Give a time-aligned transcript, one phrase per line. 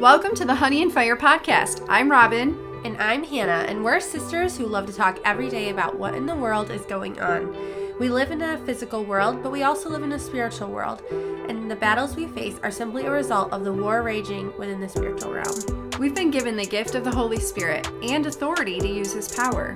[0.00, 1.84] Welcome to the Honey and Fire podcast.
[1.88, 2.56] I'm Robin.
[2.84, 6.24] And I'm Hannah, and we're sisters who love to talk every day about what in
[6.24, 7.52] the world is going on.
[7.98, 11.68] We live in a physical world, but we also live in a spiritual world, and
[11.68, 15.32] the battles we face are simply a result of the war raging within the spiritual
[15.32, 15.90] realm.
[15.98, 19.74] We've been given the gift of the Holy Spirit and authority to use His power.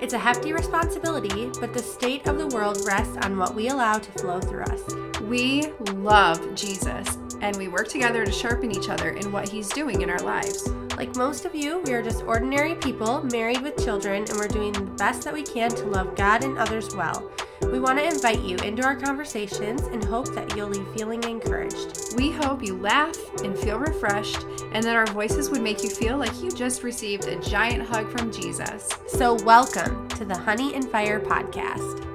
[0.00, 3.98] It's a hefty responsibility, but the state of the world rests on what we allow
[3.98, 5.20] to flow through us.
[5.20, 10.02] We love Jesus, and we work together to sharpen each other in what He's doing
[10.02, 10.68] in our lives.
[10.96, 14.72] Like most of you, we are just ordinary people married with children, and we're doing
[14.72, 17.30] the best that we can to love God and others well.
[17.62, 22.16] We want to invite you into our conversations and hope that you'll leave feeling encouraged.
[22.16, 26.16] We hope you laugh and feel refreshed, and that our voices would make you feel
[26.16, 28.88] like you just received a giant hug from Jesus.
[29.08, 32.06] So, welcome to the Honey and Fire podcast.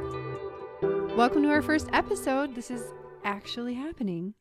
[1.16, 2.54] Welcome to our first episode.
[2.54, 2.84] This is
[3.24, 4.34] actually happening.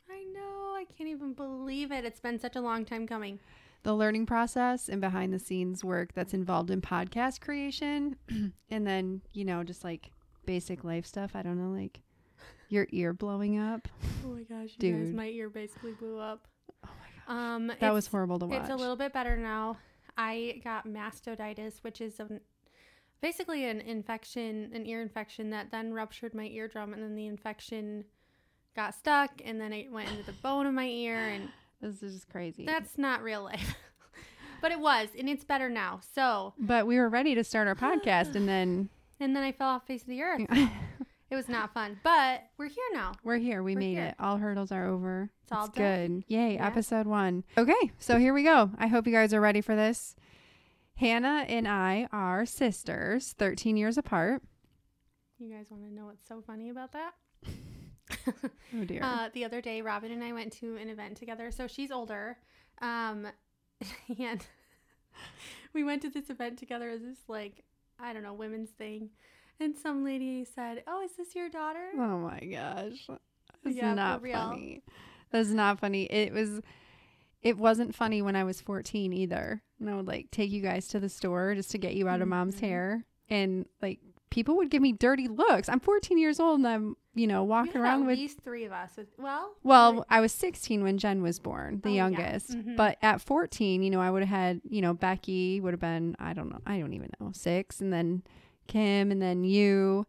[0.98, 2.04] I know, I can't even believe it.
[2.04, 3.38] It's been such a long time coming.
[3.82, 8.16] The learning process and behind the scenes work that's involved in podcast creation,
[8.70, 10.10] and then, you know, just like
[10.46, 11.32] basic life stuff.
[11.34, 12.00] I don't know, like
[12.68, 13.88] your ear blowing up.
[14.24, 15.04] Oh my gosh, you Dude.
[15.06, 16.46] guys, my ear basically blew up.
[16.84, 17.54] Oh my god.
[17.54, 18.60] Um, That was horrible to watch.
[18.60, 19.76] It's a little bit better now.
[20.16, 22.40] I got mastoiditis, which is an,
[23.20, 28.04] basically an infection, an ear infection that then ruptured my eardrum, and then the infection
[28.76, 31.48] got stuck, and then it went into the bone of my ear, and
[31.80, 32.64] This is just crazy.
[32.64, 33.74] that's not real life.
[34.62, 36.00] but it was, and it's better now.
[36.14, 38.88] So, but we were ready to start our podcast and then
[39.20, 40.46] and then I fell off face of the earth.
[41.30, 43.12] It was not fun, but we're here now.
[43.24, 43.62] we're here.
[43.62, 44.04] We We're made here.
[44.04, 44.14] it.
[44.20, 45.30] All hurdles are over.
[45.42, 46.20] It's all It's done.
[46.20, 46.24] good.
[46.28, 46.66] Yay, Yeah.
[46.66, 47.42] episode 1.
[47.58, 48.70] Okay, so here we go.
[48.78, 50.14] I hope you guys are ready for this.
[50.96, 54.42] Hannah and I are sisters, 13 years apart.
[55.38, 57.14] You guys want to know what's so funny about that?
[58.76, 59.02] Oh dear.
[59.02, 61.50] Uh, the other day, Robin and I went to an event together.
[61.50, 62.36] So she's older.
[62.82, 63.26] Um,
[64.18, 64.44] and
[65.72, 67.64] we went to this event together as this, like,
[67.98, 69.10] I don't know, women's thing.
[69.60, 71.90] And some lady said, Oh, is this your daughter?
[71.96, 73.06] Oh my gosh.
[73.62, 74.82] That's Yeah, not funny.
[75.30, 76.04] That's not funny.
[76.04, 76.60] It was
[77.42, 79.62] it wasn't funny when I was 14 either.
[79.78, 82.22] And I would like take you guys to the store just to get you out
[82.22, 82.60] of mom's Mhm.
[82.60, 84.00] hair and like
[84.34, 85.68] people would give me dirty looks.
[85.68, 88.72] I'm 14 years old and I'm, you know, walking around at with these three of
[88.72, 88.90] us.
[88.96, 91.96] With, well, well, like- I was 16 when Jen was born, the Oh, yeah.
[92.08, 92.50] youngest.
[92.50, 92.76] Mhm.
[92.76, 96.16] But at 14, you know, I would have had, you know, Becky would have been,
[96.18, 98.24] I don't know, I don't even know, six, and then
[98.66, 100.04] Kim, and then you.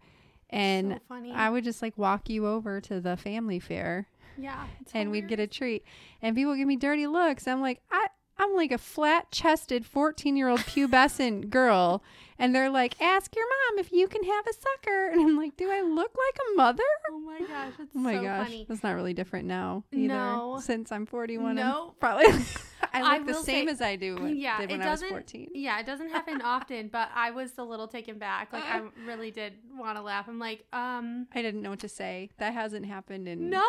[0.50, 1.16] And so.
[1.34, 4.08] I would just like walk you over to the family fair
[4.40, 4.66] yeah.
[4.94, 5.84] and we'd get a treat.
[6.22, 7.48] And people would give me dirty looks.
[7.48, 8.08] I'm like, I,
[8.38, 12.04] I'm like a flat chested 14 year old pubescent girl.
[12.38, 15.08] And they're like, ask your mom if you can have a sucker.
[15.10, 16.84] And I'm like, do I look like a mother?
[17.10, 17.74] Oh my gosh.
[17.80, 18.46] It's Oh my so gosh.
[18.48, 18.66] funny.
[18.68, 20.08] That's not really different now either.
[20.14, 20.60] No.
[20.62, 21.56] Since I'm 41.
[21.56, 21.88] No.
[21.90, 22.26] I'm probably
[22.94, 25.02] I I look the same say- as I do when, yeah, when it I was
[25.02, 25.10] doesn't.
[25.10, 25.50] 14.
[25.54, 28.52] Yeah, it doesn't happen often, but I was a little taken back.
[28.54, 30.28] Like I really did want to laugh.
[30.28, 32.30] I'm like, um, I didn't know what to say.
[32.38, 33.62] That hasn't happened in no,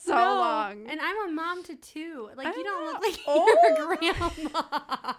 [0.00, 0.20] So no.
[0.36, 0.86] long.
[0.88, 2.28] And I'm a mom to two.
[2.36, 2.92] Like I you don't know.
[2.92, 3.74] look like Oh.
[3.76, 5.14] your grandma.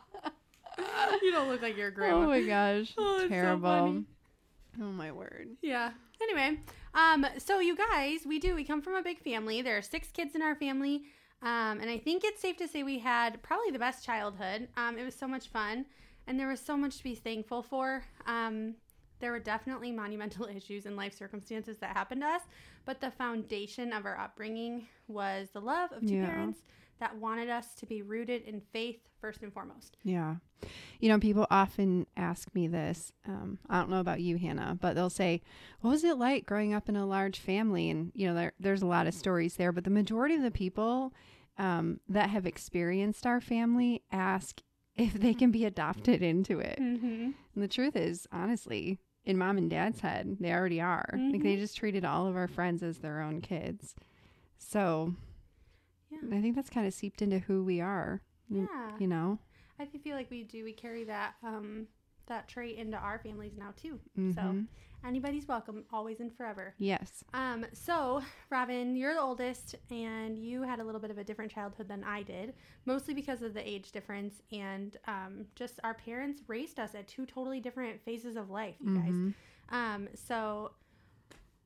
[1.22, 2.18] you don't look like your grandma.
[2.26, 2.94] Oh my gosh.
[2.98, 3.70] Oh, so Terrible.
[3.70, 4.04] funny.
[4.82, 5.50] oh my word.
[5.62, 5.92] Yeah.
[6.22, 6.60] Anyway,
[6.94, 8.56] um, so you guys, we do.
[8.56, 9.62] We come from a big family.
[9.62, 11.04] There are six kids in our family,
[11.44, 14.68] um, and I think it's safe to say we had probably the best childhood.
[14.78, 15.86] Um, it was so much fun,
[16.28, 18.04] and there was so much to be thankful for.
[18.26, 18.76] Um,
[19.20, 22.42] there were definitely monumental issues and life circumstances that happened to us,
[22.86, 26.30] but the foundation of our upbringing was the love of two Yeah.
[26.30, 26.60] parents
[27.00, 29.98] that wanted us to be rooted in faith first and foremost.
[30.04, 30.36] Yeah.
[31.02, 33.12] You know, people often ask me this.
[33.28, 35.42] Um, I don't know about you, Hannah, but they'll say,
[35.82, 37.90] What was it like growing up in a large family?
[37.90, 40.52] And, you know, there, there's a lot of stories there, but the majority of the
[40.52, 41.14] people
[41.58, 44.62] um, that have experienced our family ask
[44.96, 46.78] if they can be adopted into it.
[46.80, 47.32] Mm-hmm.
[47.56, 51.10] And the truth is, honestly, in mom and dad's head, they already are.
[51.14, 51.60] Like, they Mhm.
[51.60, 53.96] just treated all of our friends as their own kids.
[54.58, 55.16] So
[56.10, 56.20] Yeah.
[56.32, 58.98] I think that's kind of seeped into who we are, Yeah.
[59.00, 59.40] you know?
[59.80, 60.64] I feel like we do.
[60.64, 61.88] We carry that um
[62.28, 64.00] that trait into our families now too.
[64.16, 64.68] So Mhm.
[65.06, 66.74] anybody's welcome, always and forever.
[66.78, 67.24] Yes.
[67.34, 71.52] Um, so Robin, you're the oldest, and you had a little bit of a different
[71.52, 72.54] childhood than I did,
[72.86, 77.26] mostly because of the age difference and um, just our parents raised us at two
[77.26, 78.76] totally different phases of life.
[78.80, 79.14] You guys.
[79.14, 79.34] Mhm.
[79.70, 80.72] Um, so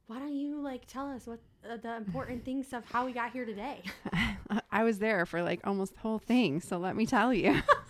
[0.07, 1.39] why don't you like tell us what
[1.69, 3.81] uh, the important things of how we got here today?
[4.71, 7.61] I was there for like almost the whole thing, so let me tell you.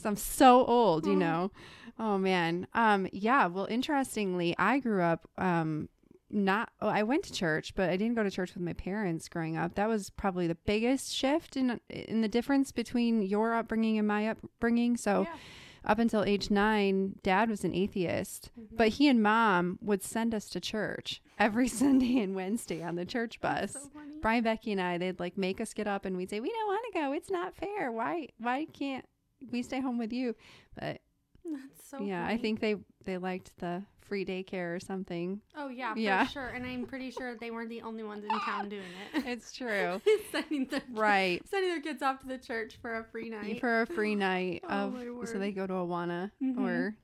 [0.00, 1.16] Cuz I'm so old, you Oh.
[1.16, 1.50] know.
[1.98, 2.66] Oh man.
[2.74, 5.88] Um yeah, well interestingly, I grew up um
[6.32, 9.28] not oh, I went to church, but I didn't go to church with my parents
[9.28, 9.74] growing up.
[9.74, 14.28] That was probably the biggest shift in in the difference between your upbringing and my
[14.28, 14.96] upbringing.
[14.96, 15.36] So Yeah.
[15.84, 18.76] up until age 9, dad was an atheist, Mhm.
[18.76, 23.04] but he and mom would send us to church every Sunday and Wednesday on the
[23.04, 23.72] church bus.
[23.72, 23.90] So.
[24.22, 26.66] Brian, Becky, and I, they'd like make us get up and we'd say, We don't
[26.68, 27.12] want to go.
[27.12, 27.90] It's not fair.
[27.90, 29.04] Why why can't
[29.50, 30.34] we stay home with you?
[30.74, 31.00] But
[31.44, 35.40] That's so yeah, I think they they liked the free daycare or something.
[35.56, 36.26] Oh yeah, for Yeah.
[36.26, 36.48] sure.
[36.48, 38.82] And I'm pretty sure they weren't the only ones in town doing
[39.14, 39.24] it.
[39.26, 40.00] It's true.
[40.32, 41.40] sending their right.
[41.48, 43.60] sending their kids off to the church for a free night.
[43.60, 46.58] For a free night Oh, of my so they go to Awana Mhm.
[46.58, 46.96] or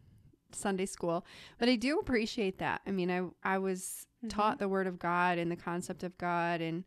[0.53, 1.25] Sunday school.
[1.59, 2.81] But I do appreciate that.
[2.87, 4.31] I mean, I I was Mhm.
[4.31, 6.85] taught the word of God and the concept of God and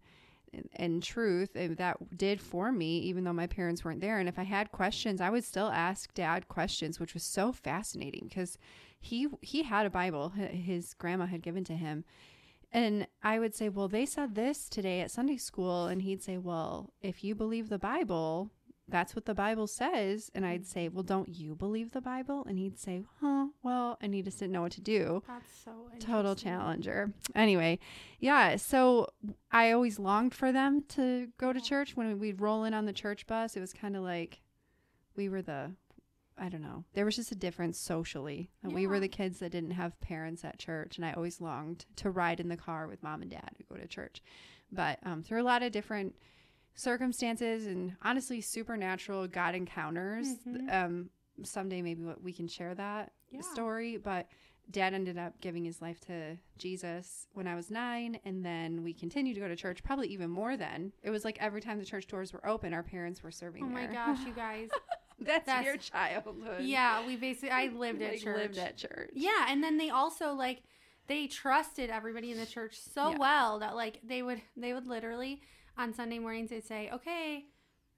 [0.73, 4.19] and, truth and that did for me even though my parents weren't there.
[4.19, 8.25] And if i had questions i would still ask dad questions which was so fascinating
[8.27, 8.57] because
[8.99, 12.03] he he had a bible his grandma had given to him.
[12.71, 15.87] And i would say well they said this today at sunday school.
[15.87, 18.51] And he'd say well if you believe the bible
[18.89, 22.57] that's what the bible says and i'd say well don't you believe the bible and
[22.57, 26.35] he'd say huh well and he just didn't know what to do That's so total
[26.35, 27.11] challenger.
[27.35, 27.79] Anyway,
[28.19, 29.07] yeah, so
[29.51, 32.93] I always longed for them to go to church when we'd roll in on the
[32.93, 33.55] church bus.
[33.55, 34.41] It was kind of like
[35.15, 35.71] we were the
[36.41, 36.85] I don't know.
[36.93, 38.49] There was just a difference socially.
[38.63, 41.85] And We were the kids that didn't have parents at church and I always longed
[41.97, 44.21] to ride in the car with mom and dad to go to church.
[44.71, 46.15] But um, through a lot of different
[46.79, 50.73] circumstances and honestly supernatural God encounters, Mhm.
[50.73, 51.09] um
[51.43, 53.41] someday maybe we can share that Yeah.
[53.41, 54.27] story, but
[54.69, 58.93] dad ended up giving his life to Jesus when I was nine, and then we
[58.93, 60.91] continued to go to church, probably even more then.
[61.01, 63.67] It was like every time the church doors were open, our parents were serving Oh
[63.67, 63.93] my there.
[63.93, 64.69] gosh, you guys.
[65.17, 66.65] That's, That's- your childhood.
[66.65, 68.37] Yeah, we basically I lived at Like, church.
[68.37, 69.11] Lived at church.
[69.13, 70.61] Yeah, and then they also like
[71.07, 73.17] they trusted everybody in the church so Yeah.
[73.17, 75.41] well that like they would they would literally
[75.77, 77.45] on Sunday mornings they'd say, "Okay,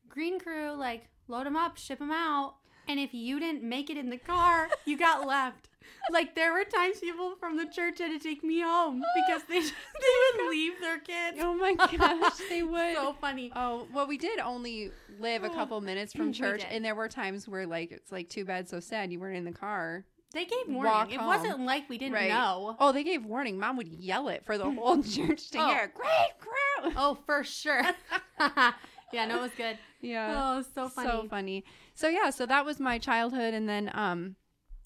[0.09, 2.55] green crew, like load them up, ship them out."
[2.87, 5.69] And if you didn't make it in the car, you got left.
[6.11, 9.59] Like there were times people from the church had to take me home because they
[9.59, 11.37] they would leave their kids.
[11.39, 12.95] Oh my gosh, they would.
[12.95, 13.51] So funny.
[13.55, 17.07] Oh well, we did only live a oh, couple minutes from church, and there were
[17.07, 20.05] times where like it's like too bad, so sad you weren't in the car.
[20.33, 21.13] They gave Walk warning.
[21.13, 21.27] It home.
[21.27, 22.29] wasn't like we didn't Right.
[22.29, 22.75] know.
[22.79, 23.59] Oh, they gave warning.
[23.59, 25.67] Mom would yell it for the whole church to Oh.
[25.67, 25.91] hear.
[25.93, 26.93] Great crowd.
[26.95, 27.81] Oh, for sure.
[28.39, 29.77] yeah, no, it was good.
[29.99, 30.33] Yeah.
[30.43, 31.09] Oh, it was so funny.
[31.09, 31.65] So funny.
[31.93, 34.35] So yeah, so that was my childhood and then um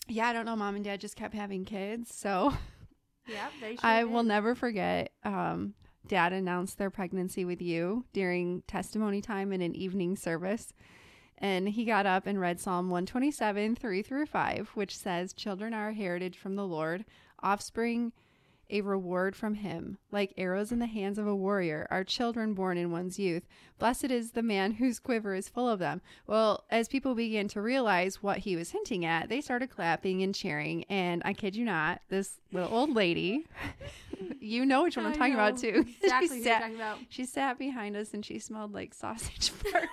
[0.07, 2.13] yeah, I don't know, mom and dad just kept having kids.
[2.13, 2.53] So
[3.27, 4.11] yeah, they sure I did.
[4.11, 5.73] will never forget um
[6.07, 10.73] dad announced their pregnancy with you during testimony time in an evening service.
[11.37, 15.89] And he got up and read Psalm 127, 3 through 5, which says, Children are
[15.89, 17.05] a heritage from the Lord,
[17.43, 18.13] offspring
[18.69, 19.97] a reward from him.
[20.11, 23.43] Like arrows in the hands of a warrior are children born in one's youth.
[23.77, 26.01] Blessed is the man whose quiver is full of them.
[26.25, 30.33] Well, as people began to realize what he was hinting at, they started clapping and
[30.33, 30.83] cheering.
[30.85, 33.45] And I kid you not, this little old lady,
[34.39, 35.85] you know which one I'm talking about too.
[36.01, 36.97] Exactly she, you're sat, talking about.
[37.09, 39.87] she sat behind us and she smelled like sausage farts.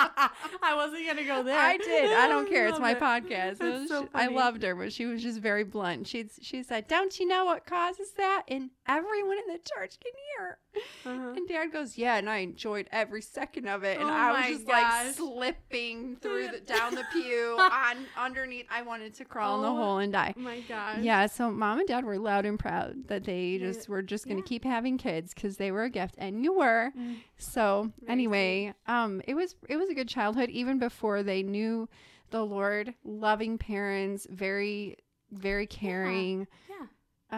[0.62, 1.58] I wasn't gonna go there.
[1.58, 2.12] I did.
[2.12, 2.66] I don't care.
[2.68, 3.00] It's my it.
[3.00, 3.52] podcast.
[3.52, 6.06] It That's was- so I loved her, but she was just very blunt.
[6.06, 10.12] She she said, "Don't you know what causes that?" And everyone in the church can
[10.38, 10.58] hear.
[11.04, 11.32] Uh-huh.
[11.36, 13.98] And Dad goes, "Yeah," and I enjoyed every second of it.
[13.98, 15.04] And Oh I was just gosh.
[15.06, 18.66] like slipping through the down the pew on underneath.
[18.70, 20.34] I wanted to crawl in the Oh hole and die.
[20.36, 20.98] Oh my gosh.
[21.00, 24.36] Yeah, so mom and dad were loud and proud that they just were just going
[24.36, 24.48] to yeah.
[24.48, 26.92] keep having kids because they were a gift, and you were.
[26.96, 27.16] Mm.
[27.38, 31.88] So Very anyway, um, it was it was a good childhood even before they knew
[32.30, 32.94] the Lord.
[33.04, 34.96] Loving parents, very
[35.32, 36.46] very caring.
[36.68, 36.86] Yeah.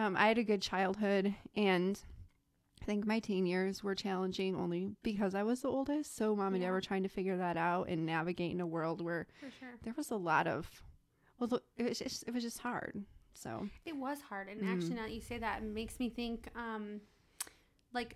[0.05, 1.99] Um, I had a good childhood, and
[2.81, 6.15] I think my teen years were challenging only because I was the oldest.
[6.17, 9.01] So mom and dad were trying to figure that out and navigate in a world
[9.01, 9.69] where For sure.
[9.83, 10.69] there was a lot of
[11.39, 13.03] well, it was just, it was just hard.
[13.35, 14.71] So It was hard, and Mm.
[14.73, 17.01] actually, now that you say that, it makes me think, um,
[17.93, 18.15] like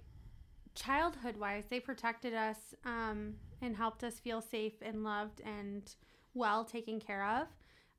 [0.78, 5.96] childhood wise, they protected us um, and helped us feel safe and loved and
[6.34, 7.48] well taken care of.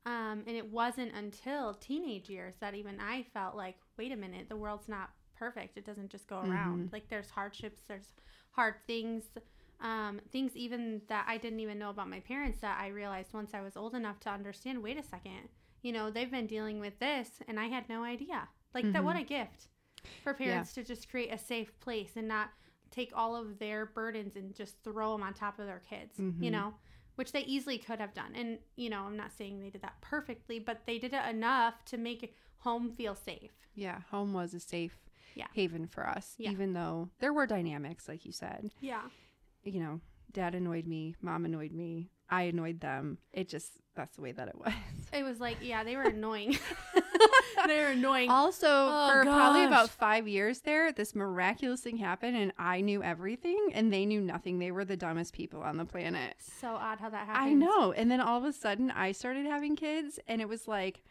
[0.05, 4.47] Um, and it wasn't until teenage years that even I felt like, wait a minute,
[4.49, 5.77] the world's not perfect.
[5.77, 6.87] It doesn't just go around.
[6.89, 6.93] Mhm.
[6.93, 8.13] Like there's hardships, there's
[8.51, 9.25] hard things,
[9.81, 13.53] um, things even that I didn't even know about my parents that I realized once
[13.53, 14.81] I was old enough to understand.
[14.81, 15.49] Wait a second,
[15.81, 18.47] you know they've been dealing with this, and I had no idea.
[18.73, 19.67] Like that, what a gift
[20.23, 22.49] for parents to just create a safe place and not
[22.91, 26.17] take all of their burdens and just throw them on top of their kids.
[26.17, 26.51] You Mhm.
[26.51, 26.73] know,
[27.15, 28.33] which they easily could have done.
[28.35, 31.83] And, you know, I'm not saying they did that perfectly, but they did it enough
[31.85, 33.51] to make home feel safe.
[33.75, 34.97] Yeah, home was a safe
[35.35, 35.47] Yeah.
[35.53, 36.51] haven for us, Yeah.
[36.51, 38.71] even though there were dynamics, like you said.
[38.81, 39.09] Yeah.
[39.63, 43.17] You know, dad annoyed me, mom annoyed me, I annoyed them.
[43.33, 44.73] It just, that's the way that it was.
[45.11, 46.57] It was like, yeah, they were annoying.
[47.67, 48.29] they were annoying.
[48.29, 53.03] Also, Oh, for probably about five years there, this miraculous thing happened, and I knew
[53.03, 54.59] everything, and they knew nothing.
[54.59, 56.35] They were the dumbest people on the planet.
[56.61, 57.45] so odd how that happened.
[57.49, 57.91] I know.
[57.91, 61.03] And then all of a sudden, I started having kids, and it was like,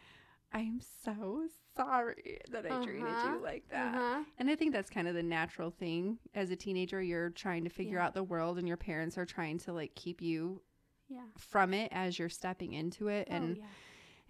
[0.53, 1.43] I'm so
[1.77, 3.35] sorry that I treated Uh-huh.
[3.35, 3.95] you like that.
[3.95, 4.25] Uh-huh.
[4.39, 7.03] And I think that's kind of the natural thing as a teenager.
[7.03, 8.07] You're trying to figure Yeah.
[8.07, 10.63] out the world, and your parents are trying to like keep you
[11.09, 11.21] Yeah.
[11.37, 13.29] from it as you're stepping into it.
[13.31, 13.67] And oh, yeah.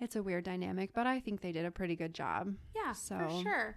[0.01, 2.55] It's a weird dynamic, but I think they did a pretty good job.
[2.75, 3.77] Yeah, So- for sure.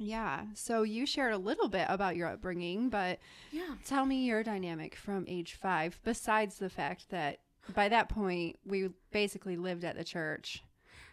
[0.00, 0.46] Yeah.
[0.54, 3.18] So you shared a little bit about your upbringing, but
[3.50, 3.74] Yeah.
[3.84, 7.40] tell me your dynamic from age five, besides the fact that
[7.74, 10.62] by that point we basically lived at the church.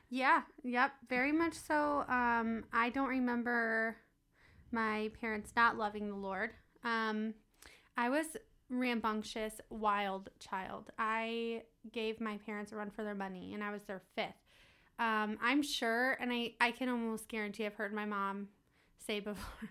[0.09, 2.05] Yeah, yep, very much so.
[2.07, 3.97] Um, I don't remember
[4.71, 6.51] my parents not loving the Lord.
[6.83, 7.33] Um,
[7.97, 8.37] I was
[8.69, 10.91] rambunctious, wild child.
[10.97, 14.33] I gave my parents a run for their money, and I was their fifth.
[14.97, 18.47] Um, I'm sure, and I, I can almost guarantee I've heard my mom
[19.05, 19.69] say before,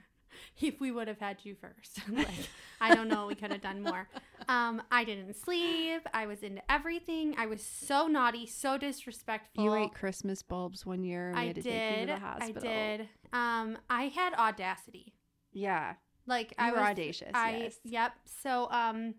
[0.60, 2.00] if we would have had you first.
[2.12, 2.48] like,
[2.80, 4.08] I don't know, we could have done more.
[4.48, 6.02] Um, I didn't sleep.
[6.12, 7.34] I was into everything.
[7.38, 9.64] I was so naughty, so disrespectful.
[9.64, 11.32] You ate Christmas bulbs one year.
[11.34, 12.20] I had to take you to did.
[12.20, 13.08] I did.
[13.32, 15.14] Um, I had audacity.
[15.52, 15.94] Yeah.
[16.26, 17.30] Like You I were was audacious.
[17.34, 17.78] I yes.
[17.84, 18.12] yep.
[18.42, 19.14] So um,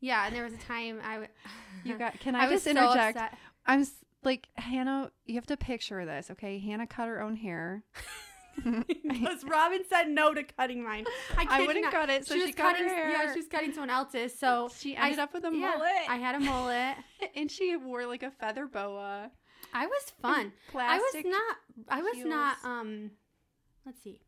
[0.00, 0.26] yeah.
[0.26, 1.28] And there was a time I.
[1.84, 2.18] You got.
[2.20, 3.16] Can I, I, just interject?
[3.16, 3.38] upset.
[3.66, 3.86] I'm
[4.22, 5.10] like Hannah.
[5.26, 6.58] You have to picture this, okay?
[6.58, 7.82] Hannah cut her own hair.
[9.02, 11.04] Because Robin said no to cutting mine.
[11.36, 11.92] I, I wouldn't not.
[11.92, 12.88] cut it, so she she, was cut cutting.
[12.88, 13.10] her hair.
[13.10, 14.38] Yeah, she was cutting someone else's.
[14.38, 16.96] So she I ended s- up with a yeah, mullet, I had a mullet.
[17.34, 19.30] and she wore like a feather boa.
[19.72, 20.52] I was fun.
[20.70, 21.26] Plastic.
[21.26, 21.56] I was not.
[21.88, 22.56] I was not.
[22.64, 23.10] Um,
[23.84, 24.20] let's see.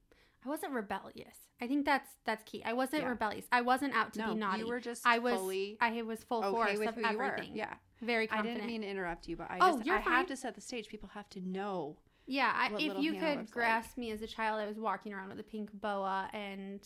[0.48, 1.36] I wasn't rebellious.
[1.60, 2.62] I think that's that's key.
[2.64, 3.10] I wasn't Yeah.
[3.10, 3.44] rebellious.
[3.52, 4.60] I wasn't out to no, be naughty.
[4.60, 5.34] you were just I was.
[5.34, 7.50] fully I was full okay force with of everything.
[7.54, 10.12] Yeah, Very I didn't mean to interrupt you, but I Oh, just you're I fine.
[10.14, 10.88] have to set the stage.
[10.88, 11.98] People have to know.
[12.26, 13.50] Yeah, I, if you Hannah could looks like.
[13.50, 16.80] grasp me as a child, I was walking around with a pink boa and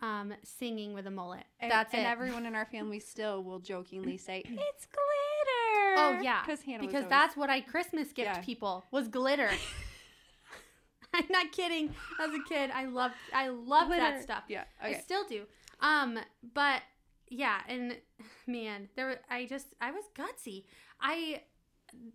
[0.00, 1.44] um, singing with a mullet.
[1.60, 2.06] And, That's and it.
[2.08, 5.94] everyone in our family still will jokingly say it's glitter.
[5.96, 8.40] oh yeah, because Hannah because always- that's what I Christmas gift Yeah.
[8.42, 9.50] people was glitter.
[11.14, 11.94] I'm not kidding.
[12.20, 14.44] As a kid, I loved I loved that stuff.
[14.48, 14.64] Yeah.
[14.82, 15.42] I still do.
[15.80, 16.18] Um,
[16.54, 16.82] but
[17.28, 17.96] yeah, and
[18.46, 20.64] man, there were- I just I was gutsy.
[21.00, 21.42] I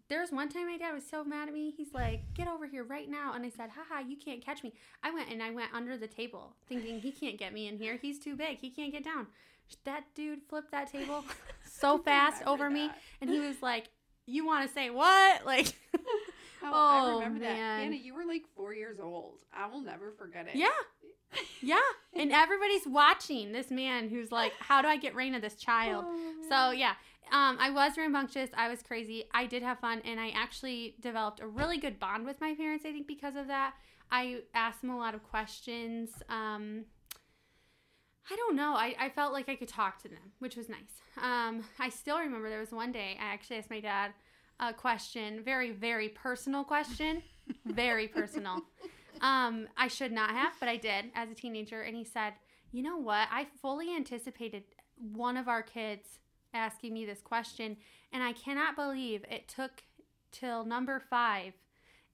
[0.08, 1.74] there was one time my dad was so mad at me.
[1.76, 4.74] He's like, "Get over here right now!" And I said, "Haha, you can't catch me."
[5.04, 7.98] I went and I went under the table, thinking he can't get me in here.
[8.02, 8.60] He's too big.
[8.60, 9.28] He can't get down.
[9.84, 11.26] That dude flipped that table
[11.66, 13.90] so fast remember over me, and he was like,
[14.26, 15.74] "You want to say what?" Like,
[16.74, 17.54] Oh, Oh, I remember that.
[17.54, 17.84] man.
[17.84, 19.40] Hannah, you were like four years old.
[19.54, 20.56] I will never forget it.
[20.56, 20.70] yeah.
[21.62, 21.80] Yeah,
[22.16, 26.06] and everybody's watching this man who's like, "How do I get reign of this child?"
[26.08, 26.94] Oh, So yeah,
[27.32, 28.50] um, I was rambunctious.
[28.56, 29.26] I was crazy.
[29.34, 32.86] I did have fun, and I actually developed a really good bond with my parents.
[32.86, 33.74] I think because of that,
[34.12, 36.12] I asked them a lot of questions.
[36.30, 36.86] Um,
[38.32, 38.74] I don't know.
[38.76, 41.02] I, I felt like I could talk to them, which was nice.
[41.22, 44.14] Um, I still remember there was one day I actually asked my dad
[44.60, 47.22] a question, very very personal question,
[47.66, 48.62] very personal.
[49.22, 52.34] Um, I should not have, but I did as a teenager, and he said,
[52.72, 53.28] "You know what?
[53.32, 54.64] I fully anticipated
[54.98, 56.20] one of our kids
[56.54, 57.78] asking me this question,
[58.12, 59.84] and I cannot believe it took
[60.32, 61.54] till number five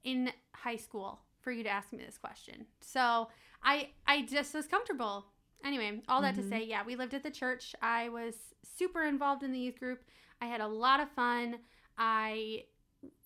[0.04, 2.66] in high school for you to ask me this question.
[2.82, 3.30] So
[3.64, 5.26] I I just was comfortable.
[5.64, 6.38] Anyway, all that Mhm.
[6.38, 7.76] to say, yeah, we lived at the church.
[7.82, 10.04] I was super involved in the youth group.
[10.40, 11.60] I had a lot of fun.
[11.98, 12.66] I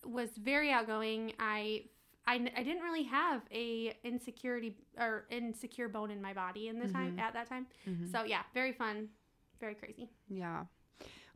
[0.04, 1.32] was very outgoing.
[1.38, 1.84] I
[2.28, 6.88] I, I didn't really have a insecurity or insecure bone in my body in the
[6.88, 7.20] time Mhm.
[7.20, 7.66] at that time.
[7.88, 8.10] Mhm.
[8.10, 9.08] So yeah, very fun,
[9.60, 10.10] very crazy.
[10.28, 10.64] Yeah.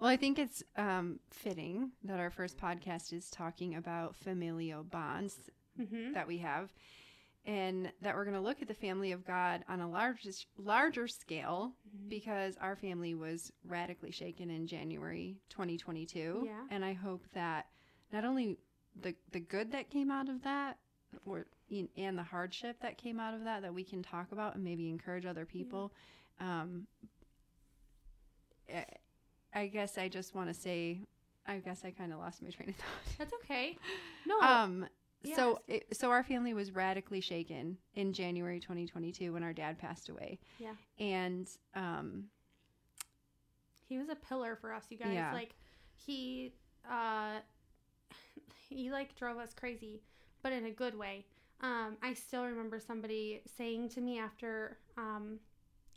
[0.01, 5.37] Well, I think it's um, fitting that our first podcast is talking about familial bonds
[5.77, 6.73] hmm that we have,
[7.47, 11.09] and that we're going to look at the family of God on a larger larger
[11.09, 11.73] scale
[12.09, 16.43] because our family was radically shaken in January 2022.
[16.47, 16.63] Yeah.
[16.71, 17.67] And I hope that
[18.13, 18.59] not only
[19.01, 20.79] the the good that came out of that
[21.25, 21.47] or
[21.97, 24.89] and the hardship that came out of that that we can talk about and maybe
[24.91, 25.93] encourage other people.
[26.41, 26.87] Um,
[28.73, 28.87] I-
[29.53, 31.01] I guess I just want to say
[31.47, 33.17] I guess I kind of lost my train of thought.
[33.19, 33.77] That's okay.
[34.27, 34.87] No, Um
[35.35, 40.09] so it, so our family was radically shaken in January 2022 when our dad passed
[40.09, 40.39] away.
[40.59, 40.73] Yeah.
[40.99, 42.25] And um
[43.89, 45.13] he was a pillar for us, you guys.
[45.13, 45.33] Yeah.
[45.33, 45.55] Like
[45.95, 46.53] he
[46.91, 47.39] uh
[48.69, 50.03] he like drove us crazy,
[50.43, 51.27] but in a good way.
[51.63, 55.39] Um, I still remember somebody saying to me after um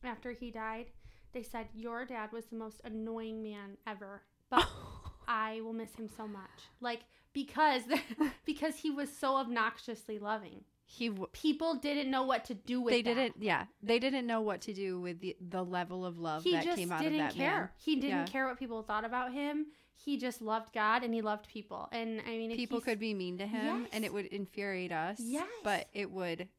[0.03, 0.87] after he died,
[1.33, 4.67] they said your dad was the most annoying man ever, but
[5.27, 6.49] I will miss him so much.
[6.81, 7.01] Like
[7.33, 7.83] because
[8.45, 10.63] because he was so obnoxiously loving.
[10.85, 13.13] he w- People didn't know what to do with they that.
[13.15, 16.51] didn't yeah they didn't know what to do with the the level of love he
[16.51, 17.59] that just came out didn't of that care.
[17.59, 17.69] man.
[17.77, 18.25] He didn't Yeah.
[18.25, 19.67] care what people thought about him.
[19.95, 21.87] He just loved God and he loved people.
[21.91, 25.17] And I mean, People could be mean to him, and it would infuriate us.
[25.19, 25.47] Yes.
[25.63, 26.49] but it would.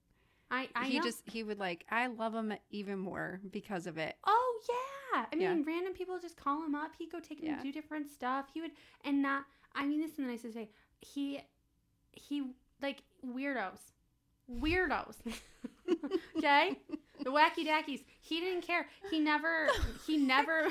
[0.50, 1.04] I, I he know.
[1.04, 4.14] just he would like I love him even more because of it.
[4.24, 5.24] Oh yeah.
[5.32, 5.62] I mean, Yeah.
[5.66, 6.92] random people just call him up.
[6.98, 7.56] He'd go take him Yeah.
[7.56, 8.46] to do different stuff.
[8.54, 8.70] He would,
[9.04, 9.44] and not.
[9.74, 10.68] I mean, this is the nicest way.
[11.00, 11.40] He,
[12.12, 12.52] he
[12.82, 13.78] like weirdos,
[14.50, 15.16] weirdos.
[16.38, 16.78] okay,
[17.22, 18.02] the wacky dackies.
[18.20, 18.86] He didn't care.
[19.10, 19.68] He never.
[20.06, 20.68] He never.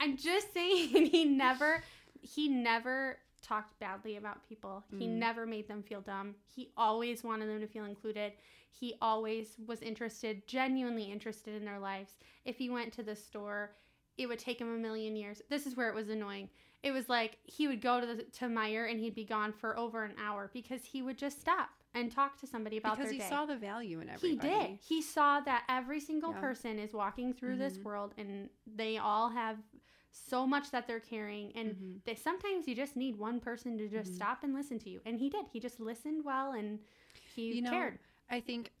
[0.00, 1.06] I'm just saying.
[1.06, 1.82] He never.
[2.22, 4.84] He never talked badly about people.
[4.98, 5.12] He Mm.
[5.18, 6.34] never made them feel dumb.
[6.54, 8.32] He always wanted them to feel included.
[8.70, 12.12] He always was interested, genuinely interested in their lives.
[12.44, 13.72] If he went to the store,
[14.18, 15.40] it would take him a million years.
[15.48, 16.50] This is where it was annoying.
[16.82, 19.76] It was like he would go to the, to Meijer and he'd be gone for
[19.78, 23.18] over an hour because he would just stop and talk to somebody about because he
[23.18, 23.28] day.
[23.28, 24.40] saw the value in everything.
[24.40, 24.78] He did.
[24.80, 26.40] He saw that every single Yeah.
[26.40, 27.82] person is walking through this Mhm.
[27.82, 29.58] world and they all have
[30.12, 32.04] so much that they're carrying and Mhm.
[32.04, 34.16] they sometimes you just need one person to just Mhm.
[34.16, 35.00] stop and listen to you.
[35.04, 35.46] And he did.
[35.48, 36.78] He just listened well and
[37.34, 37.98] he You know, cared.
[38.30, 38.72] I think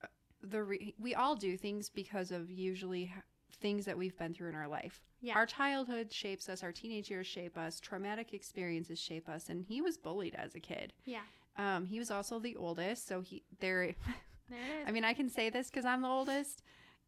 [0.42, 3.12] the re- we all do things because of usually
[3.54, 5.00] things that we've been through in our life.
[5.20, 5.34] Yeah.
[5.34, 9.80] Our childhood shapes us, our teenage years shape us, traumatic experiences shape us, and he
[9.80, 10.92] was bullied as a kid.
[11.04, 11.20] Yeah.
[11.56, 13.94] Um, he was also the oldest, so he there.
[14.48, 14.88] There it is.
[14.88, 16.62] I mean, I can say this because I'm the oldest,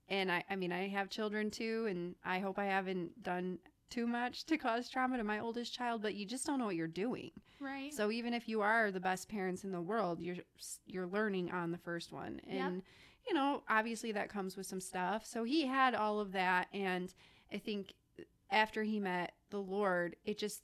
[0.08, 3.58] and I, I mean, I have children too, and I hope I haven't done
[3.90, 6.02] too much to cause trauma to my oldest child.
[6.02, 7.32] But you just don't know what you're doing.
[7.58, 7.92] right.
[7.92, 10.36] So even if you are the best parents in the world, you're
[10.86, 12.82] you're learning on the first one, and
[13.28, 15.24] you know, obviously that comes with some stuff.
[15.26, 17.12] So he had all of that, and
[17.52, 17.94] I think
[18.50, 20.62] after he met the Lord, it just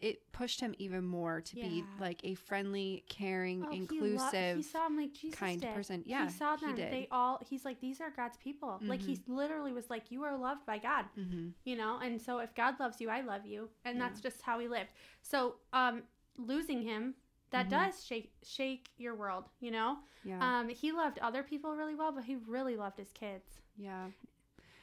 [0.00, 4.56] it pushed him even more to be like a friendly, caring, Oh, he lo- inclusive.
[4.56, 5.72] He, saw him like Jesus kind did.
[5.74, 6.02] person.
[6.04, 6.74] Yeah, he saw he them.
[6.74, 6.92] did.
[6.92, 7.40] They all.
[7.48, 8.80] He's like, these are God's people.
[8.88, 9.36] Like he Mm-hmm.
[9.36, 11.04] literally was like, you are loved by God.
[11.14, 14.08] hmm you know and so if god loves you i love you and Yeah.
[14.08, 14.90] that's just how he lived
[15.22, 16.02] so um
[16.36, 17.14] losing him
[17.52, 17.70] that Mhm.
[17.70, 22.12] does shake shake your world you know Yeah, um he loved other people really well
[22.12, 24.08] but he really loved his kids yeah.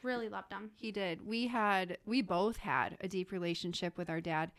[0.02, 1.26] really loved them He did.
[1.26, 4.50] We had, we both had a deep relationship with our dad.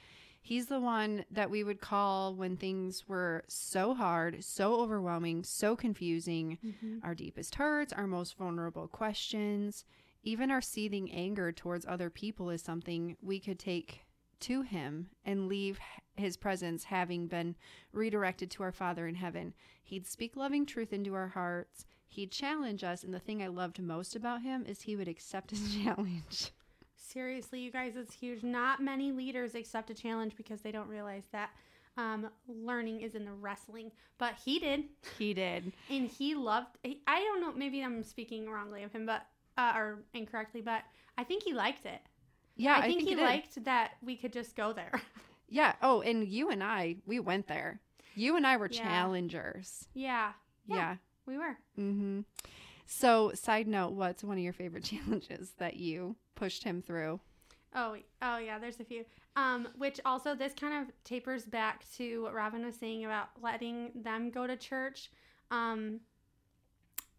[0.44, 5.76] He's the one that we would call when things were so hard, so overwhelming, so
[5.76, 6.58] confusing.
[7.04, 9.84] Our deepest hurts, our most vulnerable questions,
[10.24, 14.02] even our seething anger towards other people is something we could take
[14.42, 15.80] to him and leave
[16.16, 17.56] his presence having been
[17.94, 19.54] redirected to our Father in heaven.
[19.84, 21.86] He'd speak loving truth into our hearts.
[22.08, 25.52] He'd challenge us, and the thing I loved most about him is he would accept
[25.52, 26.52] his challenge.
[26.96, 31.24] seriously you guys it's huge not many leaders accept a challenge because they don't realize
[31.32, 31.50] that
[31.98, 34.84] um, learning is in the wrestling but he did
[35.18, 35.74] He did.
[35.90, 39.26] and he loved i don't know maybe i'm speaking wrongly of him but
[39.58, 40.84] uh, or incorrectly but
[41.18, 42.00] i think he liked it
[42.56, 43.22] Yeah, I think, he, did.
[43.22, 44.92] liked that we could just go there.
[45.54, 45.74] Yeah.
[45.82, 47.82] Oh, and you and I, we went there.
[48.16, 48.84] You and I were Yeah.
[48.84, 49.86] challengers.
[49.94, 50.32] yeah,
[50.66, 50.76] Yeah.
[50.78, 50.96] Yeah.
[51.26, 51.58] we were.
[51.78, 52.22] Mm-hmm.
[52.86, 57.20] So, side note, what's one of your favorite challenges that you pushed him through?
[57.76, 59.04] Oh, oh yeah, there's a few.
[59.36, 63.92] Um, which also this kind of tapers back to what Robin was saying about letting
[63.94, 65.12] them go to church,
[65.52, 66.00] um,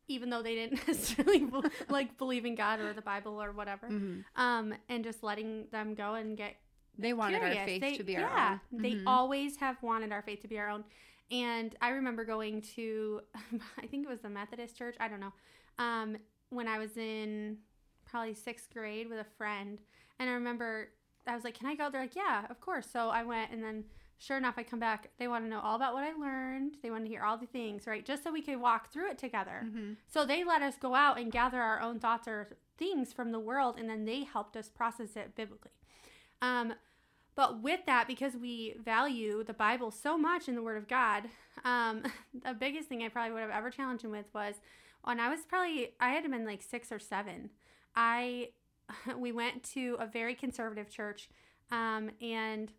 [0.08, 1.46] even though they didn't necessarily
[1.88, 3.88] like believe in God or the Bible or whatever.
[3.88, 4.24] Mhm.
[4.36, 6.56] Um, and just letting them go and get
[6.98, 7.58] They wanted curious.
[7.58, 8.82] our faith They- to be yeah, our own.
[8.82, 9.04] they Mhm.
[9.06, 10.84] always have wanted our faith to be our own.
[11.30, 13.22] And I remember going to,
[13.78, 14.96] I think it was the Methodist church.
[15.00, 15.32] I don't know.
[15.78, 16.18] Um,
[16.50, 17.58] when I was in
[18.04, 19.80] probably sixth grade with a friend,
[20.18, 20.90] and I remember
[21.26, 23.62] I was like, "Can I go?" They're like, "Yeah, of course." So I went, and
[23.62, 23.84] then
[24.22, 25.10] sure enough, I come back.
[25.18, 26.76] They want to know all about what I learned.
[26.82, 28.04] They want to hear all the things, right?
[28.04, 29.62] Just so we could walk through it together.
[29.66, 29.96] Mhm.
[30.06, 33.40] So they let us go out and gather our own thoughts or things from the
[33.40, 35.72] world, and then they helped us process it biblically.
[36.40, 36.74] Um,
[37.34, 41.28] but with that, because we value the Bible so much in the Word of God,
[41.64, 42.02] um,
[42.44, 44.56] the biggest thing I probably would have ever challenged him with was
[45.02, 47.50] when I was probably I had been like six or seven.
[47.96, 48.50] I
[49.16, 51.28] we went to a very conservative church,
[51.70, 52.72] um, and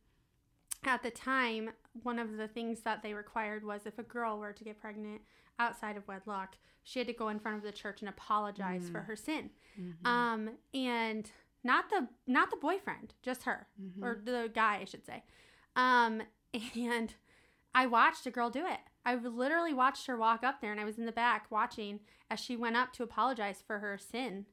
[0.88, 1.72] at the time,
[2.04, 5.22] one of the things that they required was if a girl were to get pregnant
[5.60, 9.02] outside of wedlock, she had to go in front of the church and apologize for
[9.02, 9.52] her sin.
[9.80, 10.06] Mhm.
[10.06, 11.32] Um, and
[11.63, 14.04] not the not the boyfriend, just her Mhm.
[14.04, 15.24] or the guy, I should say.
[15.76, 16.22] Um,
[16.76, 17.13] and
[17.74, 18.80] I watched a girl do it.
[19.06, 22.39] I literally watched her walk up there, and I was in the back watching as
[22.39, 24.46] she went up to apologize for her sin.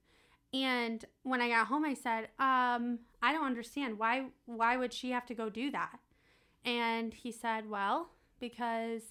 [0.53, 4.31] And when I got home, I said, um, "I don't understand why.
[4.47, 5.99] Why would she have to go do that?"
[6.64, 9.03] And he said, "Well, because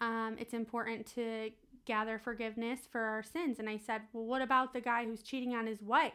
[0.00, 1.50] um, it's important to
[1.84, 5.54] gather forgiveness for our sins." And I said, "Well, what about the guy who's cheating
[5.54, 6.12] on his wife,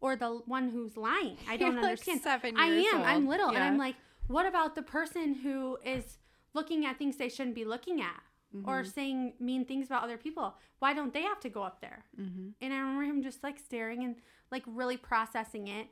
[0.00, 1.36] or the one who's lying?
[1.48, 3.02] I don't You're, like, understand." seven I am.
[3.02, 3.26] I'm old.
[3.28, 3.96] little, and I'm like,
[4.28, 6.18] what about the person who is
[6.54, 8.22] looking at things they shouldn't be looking at,
[8.64, 8.86] or Mhm.
[8.94, 10.54] saying mean things about other people?
[10.78, 12.04] Why don't they have to go up there?
[12.18, 12.54] Mhm.
[12.62, 14.16] And I remember him just like staring and
[14.50, 15.88] like really processing it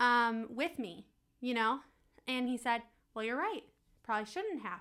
[0.00, 1.06] um, with me,
[1.40, 1.80] you know.
[2.26, 3.64] And he said, "Well, you're right.
[4.04, 4.80] Probably shouldn't have."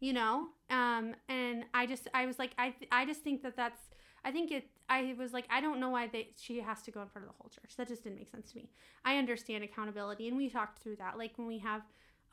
[0.00, 3.80] You know, um, and I just, I was like, I, I just think that that's,
[4.24, 7.02] I think it, I was like, I don't know why they, she has to go
[7.02, 7.74] in front of the whole church.
[7.76, 8.70] That just didn't make sense to me.
[9.04, 11.18] I understand accountability, and we talked through that.
[11.18, 11.82] Like when we have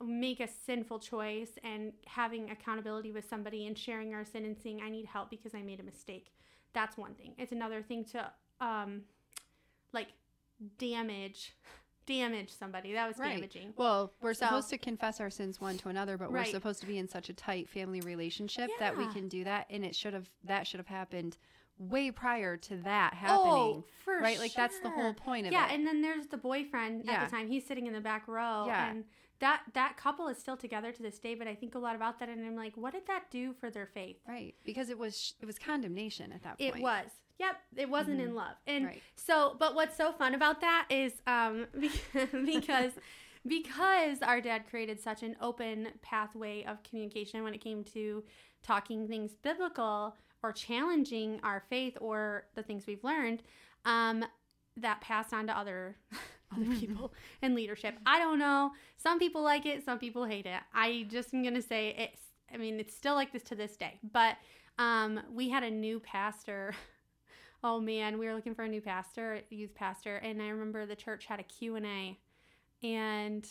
[0.04, 4.82] make a sinful choice and having accountability with somebody and sharing our sin and saying
[4.84, 6.34] I need help because I made a mistake.
[6.74, 7.34] That's one thing.
[7.38, 9.04] It's another thing to um
[9.94, 10.10] like
[10.78, 11.54] damage
[12.06, 12.94] damage somebody.
[12.94, 13.36] That was Right.
[13.36, 13.74] damaging.
[13.78, 16.88] Well, we're So- supposed to confess our sins one to another, but we're supposed to
[16.88, 20.14] be in such a tight family relationship that we can do that, and it should
[20.14, 21.38] have that should have happened
[21.78, 23.38] way prior to that happening.
[23.52, 24.40] Oh, happening, for right?
[24.40, 25.70] Like that's the whole point of Yeah, it.
[25.70, 27.48] Yeah, and then there's the boyfriend at the time.
[27.50, 28.66] He's sitting in the back row.
[28.68, 28.90] Yeah.
[28.92, 29.06] And
[29.40, 32.20] that that couple is still together to this day, but I think a lot about
[32.20, 34.22] that and I'm like, what did that do for their faith?
[34.26, 36.76] right, because it was it was condemnation at that point.
[36.78, 37.12] It was.
[37.40, 38.56] Yep, it wasn't in love.
[38.66, 39.02] And Right.
[39.16, 41.68] so, but what's so fun about that is um
[42.46, 42.94] because
[43.48, 48.24] because our dad created such an open pathway of communication when it came to
[48.64, 53.44] talking things biblical or challenging our faith or the things we've learned
[53.86, 54.24] um
[54.78, 55.96] that passed on to other
[56.56, 57.96] other people in leadership.
[58.06, 58.72] I don't know.
[58.98, 60.60] Some people like it, some people hate it.
[60.74, 62.22] I just am going to say it's
[62.54, 64.00] I mean, it's still like this to this day.
[64.12, 64.38] But
[64.80, 66.74] um we had a new pastor
[67.66, 70.18] oh man we were looking for a new pastor youth pastor.
[70.18, 72.18] And i remember the church had a q&a
[72.84, 73.46] and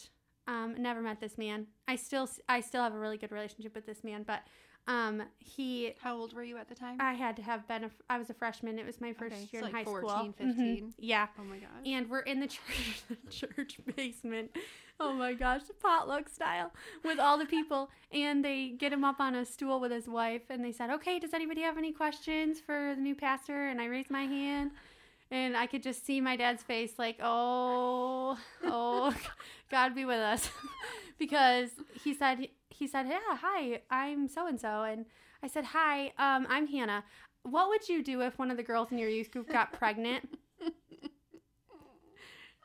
[0.47, 1.67] um, never met this man.
[1.89, 4.43] I still i still have a really good relationship with this man but
[4.87, 6.99] um, he How old were you at the time?
[7.01, 9.49] i had to have been a, i was a freshman it was my first Okay,
[9.53, 10.57] year so in like high 14, school 15?
[10.89, 10.93] Mhm.
[10.99, 11.69] yeah oh my gosh.
[11.87, 14.51] and we're in the church, the church basement.
[15.01, 16.71] Oh my gosh, potluck style
[17.03, 17.91] with all the people.
[18.13, 21.19] And they get him up on a stool with his wife, and they said, "Okay,
[21.19, 24.71] does anybody have any questions for the new pastor?" And I raised my hand,
[25.33, 29.13] and I could just see my dad's face, like, "Oh, oh,
[29.69, 30.49] God be with us,"
[31.19, 31.71] because
[32.05, 35.07] he said, he said, "Yeah, hi, I'm so and so," and
[35.43, 37.05] I said, "Hi, um, I'm Hannah."
[37.43, 40.29] What would you do if one of the girls in your youth group got pregnant?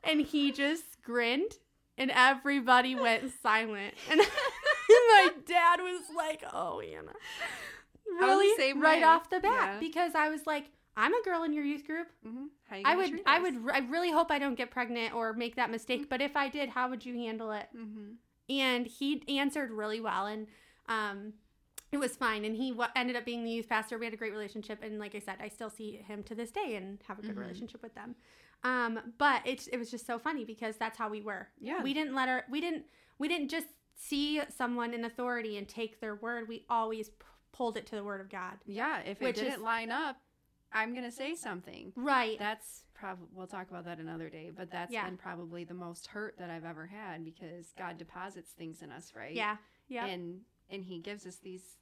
[0.04, 1.52] and he just grinned
[1.98, 4.19] and everybody went silent and
[4.89, 7.12] my dad was like oh anna
[8.22, 9.04] I was the really right way.
[9.04, 9.80] off the bat Yeah.
[9.80, 12.95] because i was like i'm a girl in your youth group hmm How you i
[12.95, 16.22] would i would i really hope i don't get pregnant or make that mistake but
[16.22, 18.15] if i did how would you handle it Mhm.
[18.49, 20.47] And he answered really well and
[20.88, 21.33] um
[21.91, 22.45] it was fine.
[22.45, 23.97] And he w- ended up being the youth pastor.
[23.97, 26.51] We had a great relationship and like i said i still see him to this
[26.51, 27.39] day and have a good Mhm.
[27.39, 28.15] relationship with them.
[28.63, 31.47] Um but it, it was just so funny because that's how we were.
[31.59, 31.81] Yeah.
[31.81, 32.85] we didn't let her we didn't
[33.17, 36.47] we didn't just see someone in authority and take their word.
[36.47, 37.15] We always p-
[37.51, 38.59] pulled it to the word of god.
[38.65, 40.17] Yeah, if it didn't line up,
[40.71, 41.91] I'm gonna say something.
[41.95, 42.38] right.
[42.39, 45.05] That's probably we'll talk about that another day, but that's Yeah.
[45.05, 49.13] been probably the most hurt that I've ever had because God deposits things in us,
[49.15, 49.33] right?
[49.35, 49.57] yeah
[49.88, 51.77] yeah And and he gives us these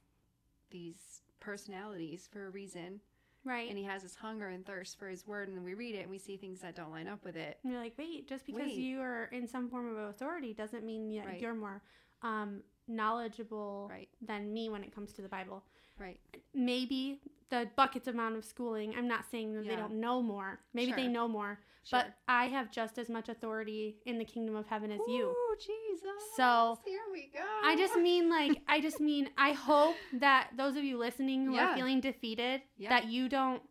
[0.70, 3.00] these personalities for a reason.
[3.44, 5.94] right And he has this hunger and thirst for his word and then we read
[5.94, 7.58] it and we see things that don't line up with it.
[7.62, 8.76] And you're like, wait, just because Wait.
[8.76, 11.40] you are in some form of authority doesn't mean that Right.
[11.40, 11.82] you're more
[12.22, 14.08] um, knowledgeable Right.
[14.20, 15.64] than me when it comes to the Bible.
[15.98, 16.20] Right.
[16.54, 20.60] Maybe the buckets amount of schooling, I'm not saying that they don't know more.
[20.74, 21.58] Maybe they know more.
[21.84, 22.00] Sure.
[22.00, 25.30] But I have just as much authority in the kingdom of heaven as you.
[25.30, 26.10] Ooh, Jesus.
[26.36, 27.40] So, here we go.
[27.64, 31.54] I just mean like I just mean I hope that those of you listening who
[31.54, 31.70] Yeah.
[31.72, 32.90] are feeling defeated Yeah.
[32.90, 33.62] that you don't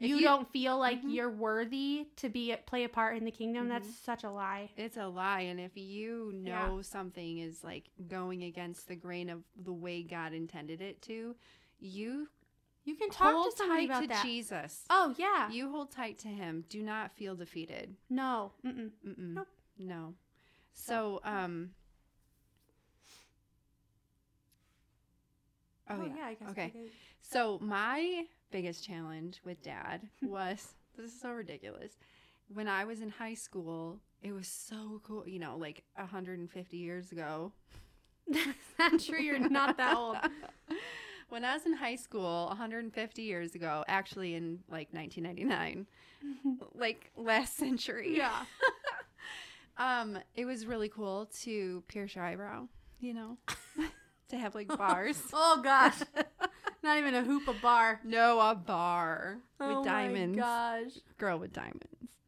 [0.00, 1.14] you, you- don't feel like Mhm.
[1.14, 3.68] you're worthy to be play a part in the kingdom.
[3.68, 4.04] That's Mhm.
[4.04, 4.70] such a lie.
[4.76, 6.66] It's a lie, and if you Yeah.
[6.66, 11.34] know something is like going against the grain of the way God intended it to,
[11.78, 12.28] you
[12.84, 14.22] You can talk hold to somebody tight about to that.
[14.24, 14.84] Jesus.
[14.90, 15.50] Oh yeah.
[15.50, 16.64] You hold tight to Him.
[16.68, 17.96] Do not feel defeated.
[18.10, 18.52] no.
[18.64, 18.90] Mm-mm.
[19.06, 19.34] Mm-mm.
[19.34, 19.48] Nope.
[19.78, 20.14] No.
[20.74, 21.70] So, um.
[25.88, 26.26] Oh, yeah.
[26.26, 26.48] I guess.
[26.50, 26.70] Okay.
[26.70, 31.92] could- So my biggest challenge with dad was this is so ridiculous.
[32.52, 35.28] When I was in high school it was so cool.
[35.28, 37.52] You know, like 150 years ago.
[38.78, 40.16] I'm sure You're not that old.
[41.28, 45.86] when I was in high school, 150 years ago, actually in like 1999,
[46.74, 48.16] like last century.
[48.16, 48.44] Yeah.
[49.76, 52.68] um, it was really cool to pierce your eyebrow.
[53.00, 53.38] You know,
[54.28, 55.20] to have like bars.
[55.32, 56.00] Oh gosh.
[56.82, 58.00] Not even a hoop, a bar.
[58.04, 60.36] no, a bar with oh diamonds.
[60.36, 60.92] My gosh.
[61.18, 62.18] girl with diamonds.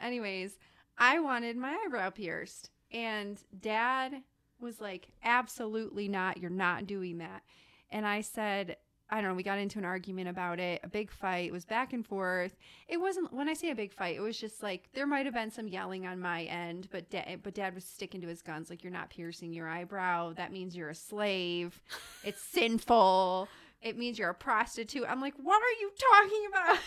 [0.00, 0.58] Anyways,
[0.98, 4.22] I wanted my eyebrow pierced, and dad
[4.60, 6.38] was like, Absolutely not.
[6.38, 7.42] You're not doing that.
[7.90, 8.76] And I said,
[9.08, 11.64] I don't know, we got into an argument about it, a big fight, it was
[11.64, 12.56] back and forth.
[12.88, 15.34] It wasn't when I say a big fight, it was just like there might have
[15.34, 18.68] been some yelling on my end, but dad but dad was sticking to his guns
[18.68, 20.32] like you're not piercing your eyebrow.
[20.32, 21.80] That means you're a slave.
[22.24, 23.48] It's sinful.
[23.80, 25.04] It means you're a prostitute.
[25.08, 26.78] I'm like, "What are you talking about?"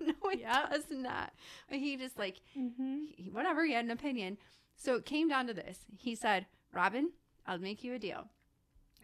[0.24, 0.70] no, it Yep.
[0.70, 1.32] does not.
[1.70, 2.96] But he just like Mm-hmm.
[3.16, 4.36] he, whatever he had an opinion
[4.76, 7.12] so it came down to this he said robin
[7.46, 8.26] i'll make you a deal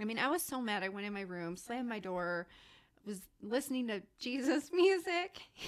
[0.01, 2.47] i mean i was so mad i went in my room slammed my door
[3.07, 5.43] was listening to jesus music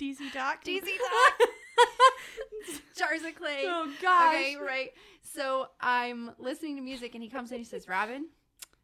[0.00, 0.64] DC Talk.
[0.64, 1.48] dc talk
[2.96, 4.34] jars of clay Oh gosh.
[4.34, 4.90] okay right
[5.22, 8.26] so i'm listening to music and he comes in and he says robin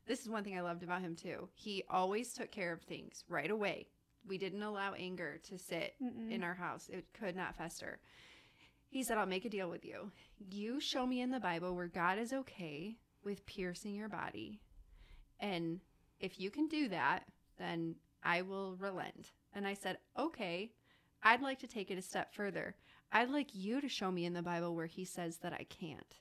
[0.07, 3.25] this is one thing i loved about him too he always took care of things
[3.29, 3.87] right away
[4.27, 6.31] we didn't allow anger to sit Mm-mm.
[6.31, 6.91] in our house.
[6.93, 7.99] It could not fester.
[8.91, 10.11] He said, I'll make a deal with you.
[10.51, 12.99] You show me in the Bible where God is okay
[13.29, 14.59] with piercing your body.
[15.39, 15.81] And
[16.19, 17.25] if you can do that,
[17.59, 19.33] then I will relent.
[19.55, 20.73] And I said, Okay,
[21.23, 22.75] I'd like to take it a step further.
[23.13, 26.17] I'd like you to show me in the Bible where he says that I can't.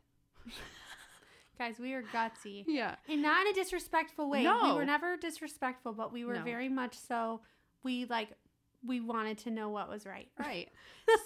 [1.58, 2.65] Guys, we are gutsy.
[2.67, 2.96] Yeah.
[3.10, 4.43] And not in a disrespectful way.
[4.43, 4.62] No.
[4.65, 6.43] We were never disrespectful, but we were No.
[6.43, 7.39] very much so
[7.84, 8.30] we like
[8.86, 10.28] we wanted to know what was right.
[10.39, 10.70] Right.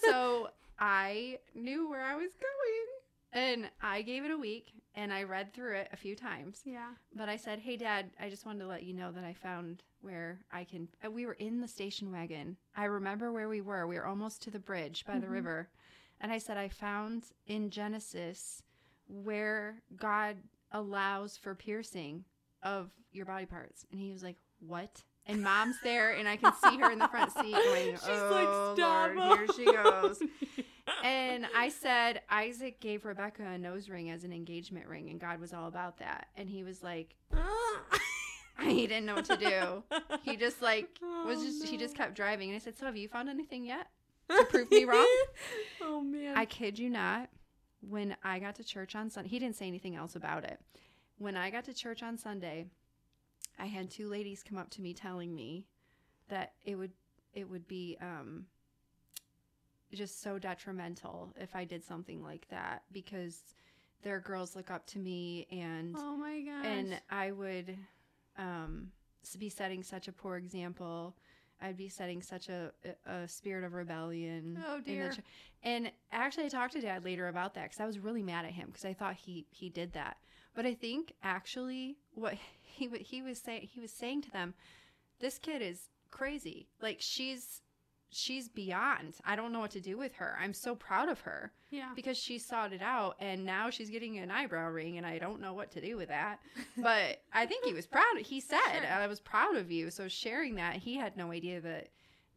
[0.03, 2.87] so I knew where I was going.
[3.33, 6.61] And I gave it a week and I read through it a few times.
[6.65, 6.91] Yeah.
[7.15, 9.83] But I said, "Hey, Dad, I just wanted to let you know that I found
[10.01, 12.57] where I can." uh, We were in the station wagon.
[12.75, 13.87] I remember where we were.
[13.87, 15.31] We were almost to the bridge by the Mhm.
[15.31, 15.69] river,
[16.19, 18.63] and I said, "I found in Genesis
[19.07, 20.37] where God
[20.71, 22.25] allows for piercing
[22.63, 26.51] of your body parts." And he was like, "What?" And Mom's there, and I can
[26.53, 29.15] see her in the front seat going, She's "Oh like, stop.
[29.15, 30.21] Lord, here she goes."
[31.03, 35.39] And I said, Isaac gave Rebecca a nose ring as an engagement ring, and God
[35.39, 36.27] was all about that.
[36.35, 37.15] And he was like,
[38.61, 39.83] he didn't know what to do.
[40.23, 42.97] He just like was Oh, just he just kept driving, and I said, "So have
[42.97, 43.87] you found anything yet
[44.29, 45.07] to prove me wrong?"
[45.81, 46.37] oh man.
[46.37, 47.29] I kid you not.
[47.81, 50.59] When I got to church on Sunday, he didn't say anything else about it.
[51.17, 52.67] When I got to church on Sunday,
[53.57, 55.65] I had two ladies come up to me telling me
[56.29, 56.91] that it would
[57.33, 58.45] it would be um
[59.93, 63.41] just so detrimental if I did something like that because
[64.03, 66.65] their girls look up to me and oh my gosh.
[66.65, 67.77] and I would
[68.37, 68.87] um,
[69.37, 71.15] be setting such a poor example.
[71.61, 72.71] I'd be setting such a,
[73.05, 74.63] a spirit of rebellion.
[74.67, 75.11] Oh, dear.
[75.11, 75.19] ch-
[75.61, 78.51] and actually, I talked to Dad later about that because I was really mad at
[78.51, 80.17] him because I thought he he did that.
[80.55, 84.55] But I think actually what he he was saying he was saying to them,
[85.19, 86.67] this kid is crazy.
[86.81, 87.61] Like she's
[88.11, 89.15] she's beyond.
[89.25, 90.37] I don't know what to do with her.
[90.39, 91.91] I'm so proud of her yeah.
[91.95, 95.41] because she sought it out and now she's getting an eyebrow ring and I don't
[95.41, 96.39] know what to do with that.
[96.77, 98.17] But I think he was proud.
[98.19, 98.87] He said, Sure.
[98.87, 101.89] "I was proud of you." So sharing that, he had no idea that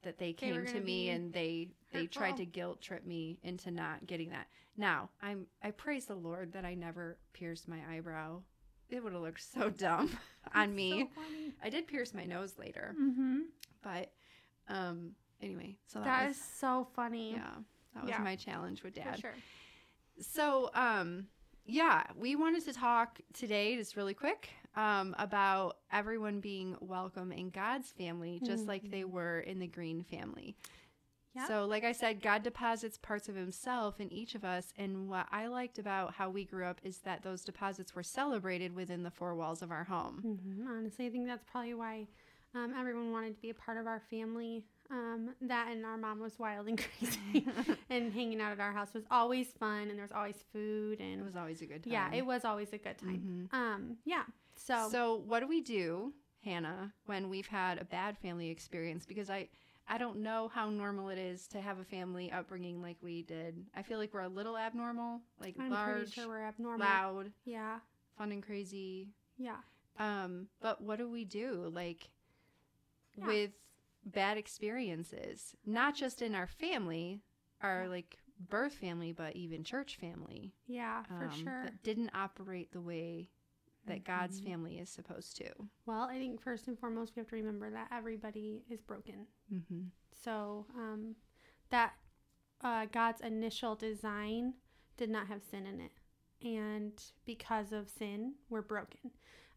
[0.05, 3.39] that they They came to gonna me and they they tried to guilt trip me
[3.43, 4.47] into not getting that.
[4.77, 8.43] Now, I'm I praise the Lord that I never pierced my eyebrow.
[8.91, 10.17] It would have looked so dumb
[10.55, 11.11] on me.
[11.63, 13.41] I did pierce my nose later, mm-hmm.
[13.83, 14.13] but
[14.69, 17.33] um anyway, so that, That was is so funny.
[17.33, 17.51] yeah,
[17.95, 18.19] that was Yeah.
[18.23, 19.19] my challenge with For dad.
[19.21, 19.35] sure.
[20.21, 21.27] So, um,
[21.67, 27.51] yeah, we wanted to talk today, just really quick, um, about everyone being welcome in
[27.51, 30.57] God's family, just like they were in the Green family.
[31.35, 31.49] Yep.
[31.49, 34.73] So, like I said, God deposits parts of Himself in each of us.
[34.79, 38.73] And what I liked about how we grew up is that those deposits were celebrated
[38.73, 40.21] within the four walls of our home.
[40.23, 42.07] hmm Honestly, I think that's probably why
[42.55, 44.63] um, everyone wanted to be a part of our family.
[44.91, 47.47] Um, that and our mom was wild and crazy,
[47.91, 51.21] and hanging out at our house was always fun, and there was always food, and
[51.21, 51.93] It was always a good time.
[51.93, 53.49] yeah, it was always a good time.
[53.53, 53.57] Mhm.
[53.57, 54.25] Um, yeah.
[54.57, 56.13] So, So, what do we do,
[56.45, 59.05] Hannah, when we've had a bad family experience?
[59.07, 59.49] Because I,
[59.89, 63.65] I don't know how normal it is to have a family upbringing like we did.
[63.75, 66.87] I feel like we're a little abnormal, like I'm large, sure we're abnormal.
[66.87, 67.79] loud, Yeah.
[68.19, 69.09] fun and crazy.
[69.39, 69.57] Yeah.
[69.99, 72.09] Um, but what do we do, like,
[73.17, 73.27] Yeah.
[73.27, 73.51] with
[74.05, 75.55] bad experiences?
[75.67, 77.21] Not just in our family,
[77.61, 78.19] our like
[78.51, 80.53] birth family, but even church family.
[80.67, 81.63] Yeah, for um, sure.
[81.65, 83.31] That didn't operate the way
[83.87, 84.45] that God's Mhm.
[84.45, 85.51] family is supposed to.
[85.87, 89.27] Well, I think first and foremost, we have to remember that everybody is broken.
[89.53, 89.83] Mm-hmm.
[90.13, 91.17] So um,
[91.71, 91.95] that
[92.63, 94.55] uh, God's initial design
[94.97, 95.93] did not have sin in it,
[96.43, 96.93] and
[97.27, 99.11] because of sin, we're broken.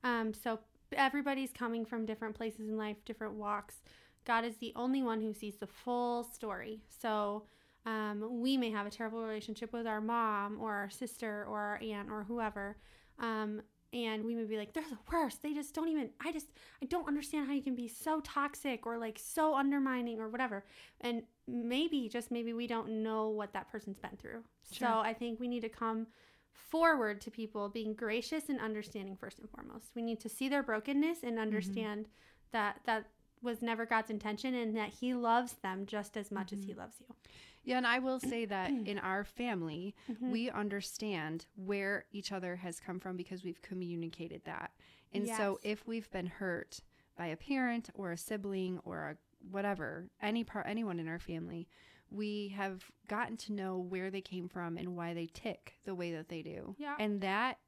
[0.03, 0.59] Um, so
[0.91, 3.81] everybody's coming from different places in life, different walks.
[4.27, 6.81] God is the only one who sees the full story.
[6.89, 7.43] So
[7.85, 11.79] um, we may have a terrible relationship with our mom or our sister or our
[11.81, 12.75] aunt or whoever.
[13.19, 13.61] Um,
[13.93, 15.41] and we may be like, they're the worst.
[15.41, 16.47] They just don't even, I just,
[16.83, 20.65] I don't understand how you can be so toxic or like so undermining or whatever.
[20.99, 24.43] And maybe, just maybe, we don't know what that person's been through.
[24.73, 24.89] Sure.
[24.89, 26.07] So I think we need to come
[26.51, 29.91] forward to people being gracious and understanding first and foremost.
[29.95, 32.09] We need to see their brokenness and understand
[32.51, 33.05] that that
[33.41, 36.95] was never God's intention and that He loves them just as much as He loves
[36.99, 37.15] you.
[37.63, 40.31] Yeah, and I will say that in our family, Mhm.
[40.31, 44.71] we understand where each other has come from because we've communicated that.
[45.13, 46.79] And so if we've been hurt
[47.17, 49.17] by a parent or a sibling or a
[49.51, 51.67] whatever, any part anyone in our family,
[52.09, 56.11] we have gotten to know where they came from and why they tick the way
[56.13, 56.75] that they do.
[56.77, 56.95] Yeah.
[56.99, 57.59] And that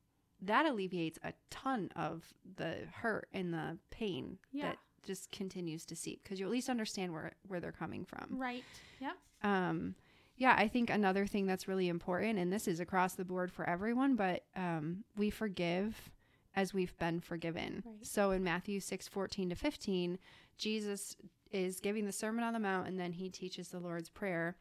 [0.41, 4.69] that alleviates a ton of the hurt and the pain Yeah.
[4.69, 8.37] that just continues to seep because you at least understand where where they're coming from.
[8.37, 8.63] Right.
[8.99, 9.15] Yep.
[9.43, 9.95] Um,
[10.37, 13.67] yeah, I think another thing that's really important, and this is across the board for
[13.69, 16.09] everyone, but um, we forgive
[16.55, 17.83] as we've been forgiven.
[17.85, 18.05] Right.
[18.05, 20.17] So in Matthew 6 14 to 15,
[20.57, 21.15] Jesus
[21.51, 24.55] is giving the Sermon on the Mount, and then he teaches the Lord's Prayer.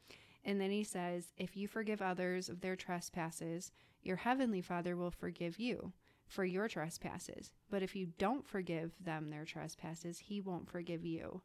[0.45, 3.71] And then he says, If you forgive others of their trespasses,
[4.03, 5.93] your heavenly Father will forgive you
[6.29, 7.51] for your trespasses.
[7.71, 11.43] But if you don't forgive them their trespasses, he won't forgive you.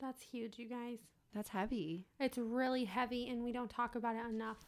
[0.00, 0.98] That's huge, you guys.
[1.34, 2.06] That's heavy.
[2.20, 4.58] It's really heavy and we don't talk about it enough.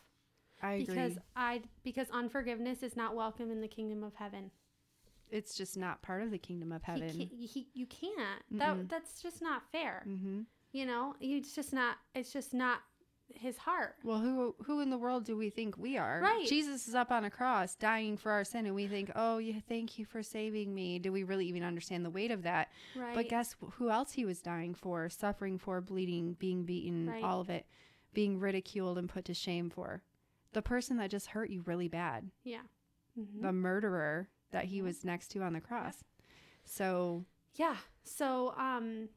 [0.63, 0.87] I agree.
[0.87, 4.51] because I because unforgiveness is not welcome in the kingdom of heaven.
[5.31, 7.09] it's just not part of the kingdom of heaven.
[7.17, 8.43] can't, he, you can't.
[8.53, 8.59] Mm-mm.
[8.59, 10.03] That that's just not fair.
[10.05, 10.41] hmm
[10.73, 11.97] You know, it's just not.
[12.15, 12.81] It's just not
[13.35, 13.97] his heart.
[14.03, 16.21] Well, who who in the world do we think we are?
[16.23, 16.47] Right.
[16.49, 19.61] Jesus is up on a cross, dying for our sin, and we think, "Oh, yeah,
[19.69, 22.69] thank you for saving me." Do we really even understand the weight of that?
[22.97, 23.15] Right.
[23.15, 27.23] But guess who else he was dying for, suffering for, bleeding, being beaten, Right.
[27.23, 27.67] all of it,
[28.15, 30.03] being ridiculed and put to shame for?
[30.53, 32.63] The person that just hurt you really bad, yeah.
[33.19, 33.43] Mhm.
[33.43, 34.83] the murderer that he Yeah.
[34.85, 36.03] was next to on the cross.
[36.65, 37.77] So, Yeah.
[38.05, 39.09] So um,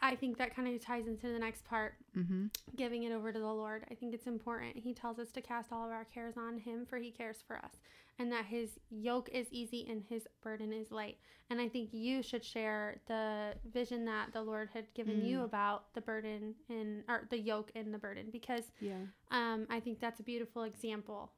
[0.00, 1.94] I think that kind of ties into the next part.
[2.14, 3.84] hmm giving it over to the Lord.
[3.90, 4.76] I think it's important.
[4.76, 7.56] He tells us to cast all of our cares on Him, for He cares for
[7.56, 7.72] us,
[8.18, 11.16] and that His yoke is easy and His burden is light.
[11.48, 15.44] And I think you should share the vision that the Lord had given you Mm.
[15.44, 18.94] about the burden and or the yoke and the burden, because yeah.
[19.30, 21.30] um, I think that's a beautiful example.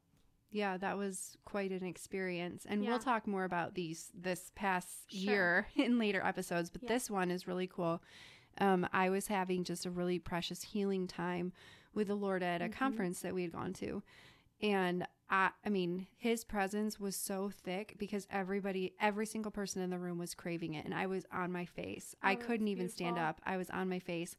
[0.50, 2.64] Yeah, that was quite an experience.
[2.68, 2.90] And Yeah.
[2.90, 5.20] we'll talk more about these this past Sure.
[5.20, 6.88] year in later episodes, but Yeah.
[6.88, 8.02] this one is really cool.
[8.58, 11.52] Um, I was having just a really precious healing time
[11.94, 12.72] with the Lord at a Mhm.
[12.72, 14.02] conference that we had gone to.
[14.61, 19.90] And I, I mean, his presence was so thick because everybody, every single person in
[19.90, 20.84] the room was craving it.
[20.87, 22.14] And I was on my face.
[22.22, 23.40] I Oh, that's couldn't even stand up.
[23.44, 24.37] I was on my face.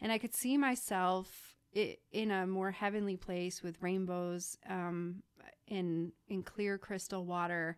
[0.00, 5.22] And I could see myself i in a more heavenly place with rainbows um,
[5.66, 7.76] in, in clear crystal water.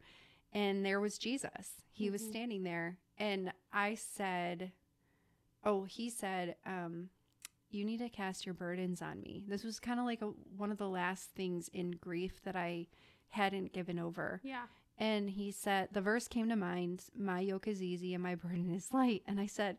[0.52, 1.82] And there was Jesus.
[1.92, 2.28] He was Mhm.
[2.30, 2.98] standing there.
[3.18, 4.72] And I said,
[5.62, 7.10] Oh, he said, um,
[7.68, 9.44] you need to cast your burdens on me.
[9.46, 10.26] This was kind of like a,
[10.56, 12.86] one of the last things in grief that I
[13.28, 14.40] hadn't given over.
[14.42, 14.64] Yeah.
[14.98, 18.70] And he said, the verse came to mind, my yoke is easy and my burden
[18.74, 19.22] is light.
[19.26, 19.76] And I said,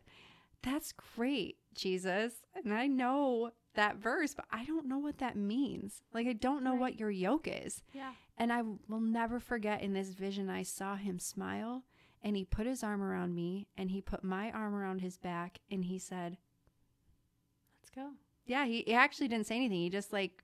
[0.62, 2.34] that's great, Jesus.
[2.54, 6.02] And I know that verse, but I don't know what that means.
[6.12, 6.80] Like, I don't know Right.
[6.80, 7.82] what your yoke is.
[7.92, 8.12] Yeah.
[8.38, 11.84] And I will never forget in this vision, I saw him smile
[12.22, 15.58] and he put his arm around me and he put my arm around his back
[15.70, 16.36] and he said,
[17.80, 18.10] Let's go.
[18.46, 19.78] yeah, he, he actually didn't say anything.
[19.80, 20.42] He just like,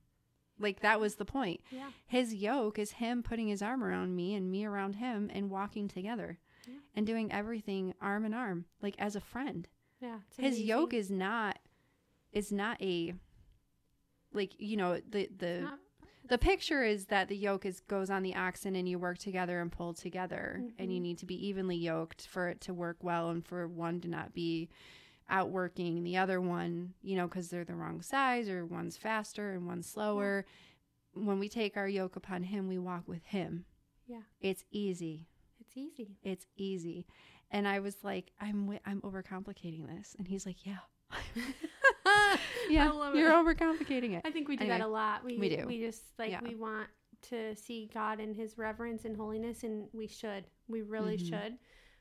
[0.58, 1.60] like that was the point.
[1.70, 1.90] Yeah.
[2.06, 5.86] His yoke is him putting his arm around me and me around him and walking
[5.88, 6.74] together Yeah.
[6.94, 9.68] and doing everything arm in arm, like as a friend.
[10.00, 10.18] Yeah.
[10.36, 11.59] His yoke is not,
[12.33, 13.14] is not a,
[14.33, 15.79] like, you know, the, the, not-
[16.29, 19.61] the picture is that the yoke is goes on the oxen and you work together
[19.61, 20.62] and pull together.
[20.79, 21.03] And you Mhm.
[21.03, 24.35] need to be evenly yoked for it to work well and for one to not
[24.35, 24.68] be
[25.31, 29.66] outworking the other one you know because they're the wrong size or one's faster and
[29.66, 30.45] one's slower.
[31.14, 33.64] When we take our yoke upon him we walk with him.
[34.07, 34.22] Yeah.
[34.41, 35.29] it's easy.
[35.61, 36.16] It's easy.
[36.22, 37.07] it's easy.
[37.51, 40.14] And i was like i'm i'm overcomplicating this.
[40.18, 40.79] And he's like yeah
[42.68, 43.34] yeah, I love you're it.
[43.34, 44.22] overcomplicating it.
[44.24, 45.24] I think we do Anyway, that a lot.
[45.24, 45.66] We we do.
[45.66, 46.40] We just like Yeah.
[46.42, 46.88] we want
[47.30, 50.44] to see God in His reverence and holiness, and we should.
[50.68, 51.28] We really Mhm.
[51.28, 51.58] should.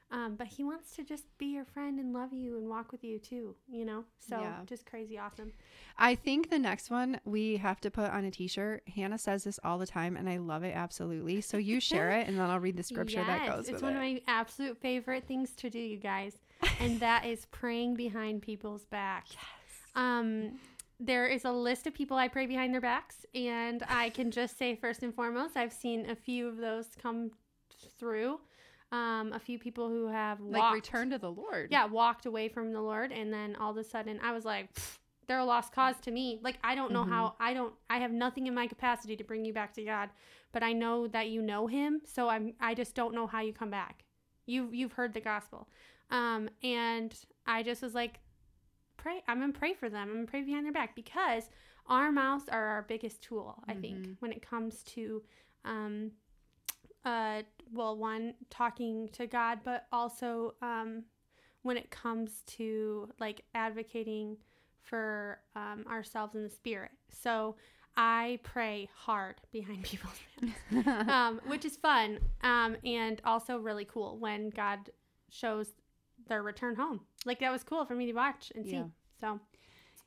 [0.09, 3.03] Um, but He wants to just be your friend and love you and walk with
[3.03, 3.55] you too.
[3.67, 4.61] You know, so Yeah.
[4.65, 5.51] just crazy awesome.
[5.97, 8.87] I think the next one we have to put on a t-shirt.
[8.95, 11.41] Hannah says this all the time, and I love it absolutely.
[11.41, 13.93] So you share it, and then I'll read the scripture that goes It's with one
[13.93, 13.95] it.
[13.95, 16.37] of my absolute favorite things to do, you guys,
[16.79, 19.35] and that is praying behind people's backs.
[19.97, 20.51] Um,
[20.99, 24.57] there is a list of people I pray behind their backs, and I can just
[24.57, 27.31] say first and foremost, I've seen a few of those come
[27.99, 28.39] through.
[28.93, 31.67] Um, a few people who have like returned to the Lord.
[31.71, 34.69] yeah, walked away from the Lord, and then all of a sudden, I was like,
[35.27, 36.39] they're a lost cause to me.
[36.41, 37.09] Like I don't know Mhm.
[37.09, 37.35] how.
[37.39, 37.73] I don't.
[37.89, 40.09] I have nothing in my capacity to bring you back to God,
[40.53, 42.01] but I know that you know Him.
[42.05, 42.53] So I'm.
[42.61, 44.05] I just don't know how you come back.
[44.45, 45.67] You've you've heard the gospel,
[46.09, 47.13] um, and
[47.45, 48.21] I just was like,
[48.97, 49.23] pray.
[49.27, 50.09] I'm gonna pray for them.
[50.09, 51.49] I'm gonna pray behind their back because
[51.87, 53.63] our mouths are our biggest tool.
[53.67, 54.15] I think Mhm.
[54.19, 55.23] when it comes to,
[55.63, 56.11] um,
[57.05, 61.03] uh, well, one talking to God, but also um,
[61.61, 64.37] when it comes to like advocating
[64.81, 66.91] for um, ourselves in the spirit.
[67.09, 67.55] So
[67.95, 70.19] I pray hard behind people's
[70.71, 74.89] backs, um, which is fun um, and also really cool when God
[75.29, 75.73] shows
[76.27, 77.01] their return home.
[77.25, 78.71] Like that was cool for me to watch and see.
[78.73, 78.83] Yeah.
[79.19, 79.39] So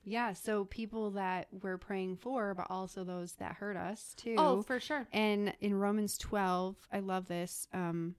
[0.05, 0.33] yeah.
[0.33, 4.35] So people that we're praying for, but also those that hurt us too.
[4.39, 5.07] oh, for sure.
[5.12, 7.68] And in Romans 12, I love this.
[7.73, 8.14] Um,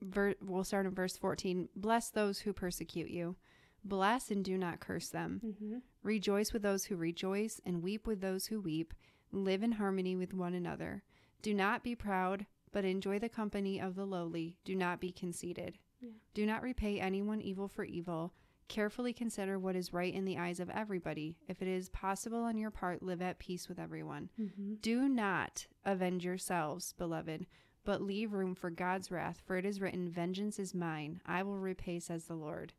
[0.00, 1.68] ver- we'll start in verse 14.
[1.74, 3.36] Bless those who persecute you.
[3.84, 5.40] Bless and do not curse them.
[5.60, 8.94] hmm Rejoice with those who rejoice and weep with those who weep.
[9.32, 11.02] Live in harmony with one another.
[11.42, 14.56] Do not be proud, but enjoy the company of the lowly.
[14.64, 15.78] Do not be conceited.
[16.02, 16.10] Yeah.
[16.34, 18.34] Do not repay anyone evil for evil.
[18.68, 21.36] Carefully consider what is right in the eyes of everybody.
[21.48, 24.30] If it is possible on your part, live at peace with everyone.
[24.36, 27.46] hmm Do not avenge yourselves, beloved,
[27.84, 31.58] but leave room for God's wrath, for it is written, Vengeance is mine, I will
[31.58, 32.72] repay, says the Lord.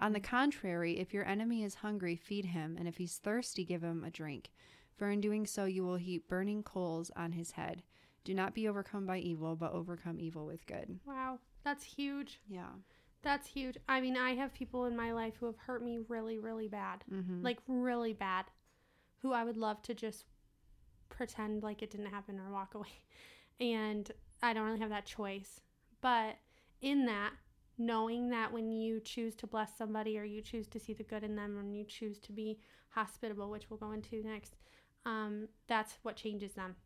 [0.00, 3.82] On the contrary, if your enemy is hungry, feed him, and if he's thirsty, give
[3.82, 4.50] him a drink.
[4.96, 7.82] For in doing so, you will heap burning coals on his head.
[8.24, 10.98] Do not be overcome by evil, but overcome evil with good.
[11.06, 11.38] Wow,
[11.68, 12.40] that's huge.
[12.48, 12.70] Yeah.
[13.22, 13.76] That's huge.
[13.88, 17.04] I mean, I have people in my life who have hurt me really, really bad.
[17.12, 17.42] Mm-hmm.
[17.42, 18.46] like really bad
[19.20, 20.24] who I would love to just
[21.10, 22.88] pretend like it didn't happen or walk away.
[23.60, 24.08] And
[24.40, 25.62] I don't really have that choice.
[26.00, 26.36] But
[26.80, 27.32] in that,
[27.76, 31.24] knowing that when you choose to bless somebody or you choose to see the good
[31.24, 32.60] in them and you choose to be
[32.90, 34.54] hospitable, which we'll go into next,
[35.04, 36.76] um, that's what changes them.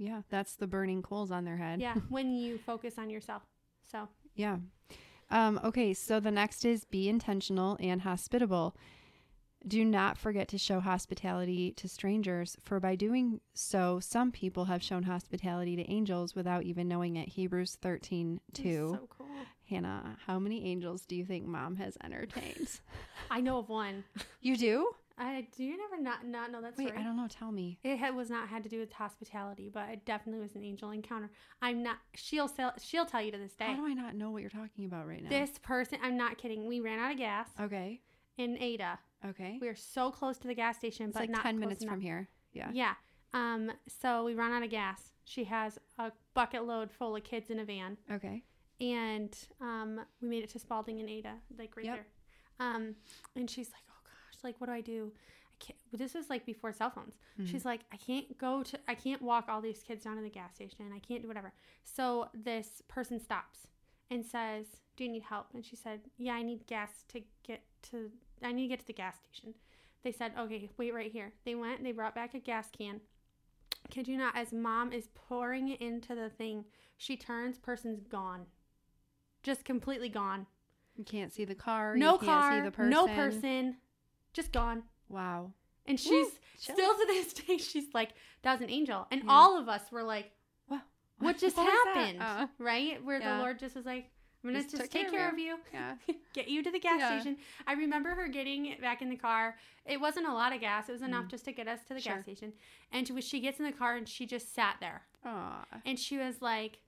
[0.00, 1.80] Yeah, that's the burning coals on their head.
[1.80, 3.42] Yeah, when you focus on yourself.
[3.90, 4.56] So, Yeah.
[5.30, 8.74] Um, okay, so the next is be intentional and hospitable.
[9.68, 14.82] Do not forget to show hospitality to strangers, for by doing so, some people have
[14.82, 17.28] shown hospitality to angels without even knowing it.
[17.28, 18.98] Hebrews 13 2.
[18.98, 19.28] so cool.
[19.68, 22.80] Hannah, how many angels do you think mom has entertained?
[23.30, 24.02] I know of one.
[24.40, 24.90] you do?
[25.20, 26.98] I do you never not not know that Wait, story?
[27.00, 27.28] I don't know.
[27.28, 27.78] Tell me.
[27.84, 30.90] It had, was not had to do with hospitality, but it definitely was an angel
[30.90, 31.30] encounter.
[31.60, 31.98] I'm not.
[32.14, 33.66] She'll sell, she'll tell you to this day.
[33.66, 35.28] How do I not know what you're talking about right now?
[35.28, 36.66] This person, I'm not kidding.
[36.66, 38.00] We ran out of gas Okay.
[38.38, 38.98] in Ada.
[39.28, 39.58] Okay.
[39.60, 41.82] We are so close to the gas station, It's but like not 10 close minutes
[41.82, 41.92] enough.
[41.96, 42.28] from here.
[42.54, 42.70] Yeah.
[42.72, 42.94] Yeah.
[43.34, 43.70] Um.
[44.00, 45.12] So we run out of gas.
[45.26, 48.42] She has a bucket load full of kids in a van, Okay.
[48.80, 51.94] and um, we made it to Spalding and Ada, like right Yep.
[51.94, 52.06] there.
[52.66, 52.94] Um,
[53.36, 53.82] and she's like,
[54.44, 55.12] "Oh like what do I do?"
[55.52, 55.78] I can't.
[55.92, 57.16] This is like before cell phones.
[57.38, 57.46] Mhm.
[57.48, 60.30] She's like, I can't go to, I can't walk all these kids down to the
[60.30, 60.90] gas station.
[60.94, 61.52] I can't do whatever.
[61.84, 63.66] So this person stops
[64.10, 64.66] and says,
[64.96, 65.48] Do you need help?
[65.54, 68.10] And she said, Yeah, I need gas to get to,
[68.42, 69.54] I need to get to the gas station.
[70.02, 71.32] They said, Okay, wait right here.
[71.44, 73.00] They went they brought back a gas can.
[73.90, 76.64] Kid you not, as mom is pouring it into the thing,
[76.96, 78.46] she turns, person's gone.
[79.42, 80.46] Just completely gone.
[80.96, 81.96] You can't see the car.
[81.96, 82.90] no you can't car, see the person.
[82.90, 83.76] no person,
[84.32, 84.82] just gone.
[85.08, 85.52] Wow.
[85.86, 86.28] And she's
[86.60, 86.74] chill.
[86.74, 88.10] still to this day, she's like,
[88.42, 89.06] that was an angel.
[89.10, 89.30] And Yeah.
[89.30, 90.30] all of us were like,
[90.68, 90.82] Wow.
[91.18, 92.22] what just What happened?
[92.22, 93.02] Uh, right?
[93.04, 93.36] Where yeah.
[93.36, 94.10] the Lord just was like,
[94.42, 95.96] I'm going to Just just take care of you, yeah.
[96.32, 97.20] get you to the gas Yeah.
[97.20, 97.36] station.
[97.66, 99.56] I remember her getting back in the car.
[99.84, 101.30] It wasn't a lot of gas, it was enough Mm.
[101.30, 102.14] just to get us to the Sure.
[102.14, 102.52] gas station.
[102.92, 105.02] And she, she gets in the car and she just sat there.
[105.26, 105.66] Aw.
[105.84, 106.78] And she was like,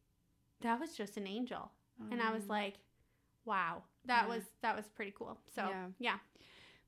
[0.62, 1.70] that was just an angel.
[2.10, 2.48] And I was Mm.
[2.50, 2.74] like,
[3.44, 4.34] wow, that Yeah.
[4.34, 5.38] was that was pretty cool.
[5.54, 5.86] So, Yeah.
[5.98, 6.18] yeah.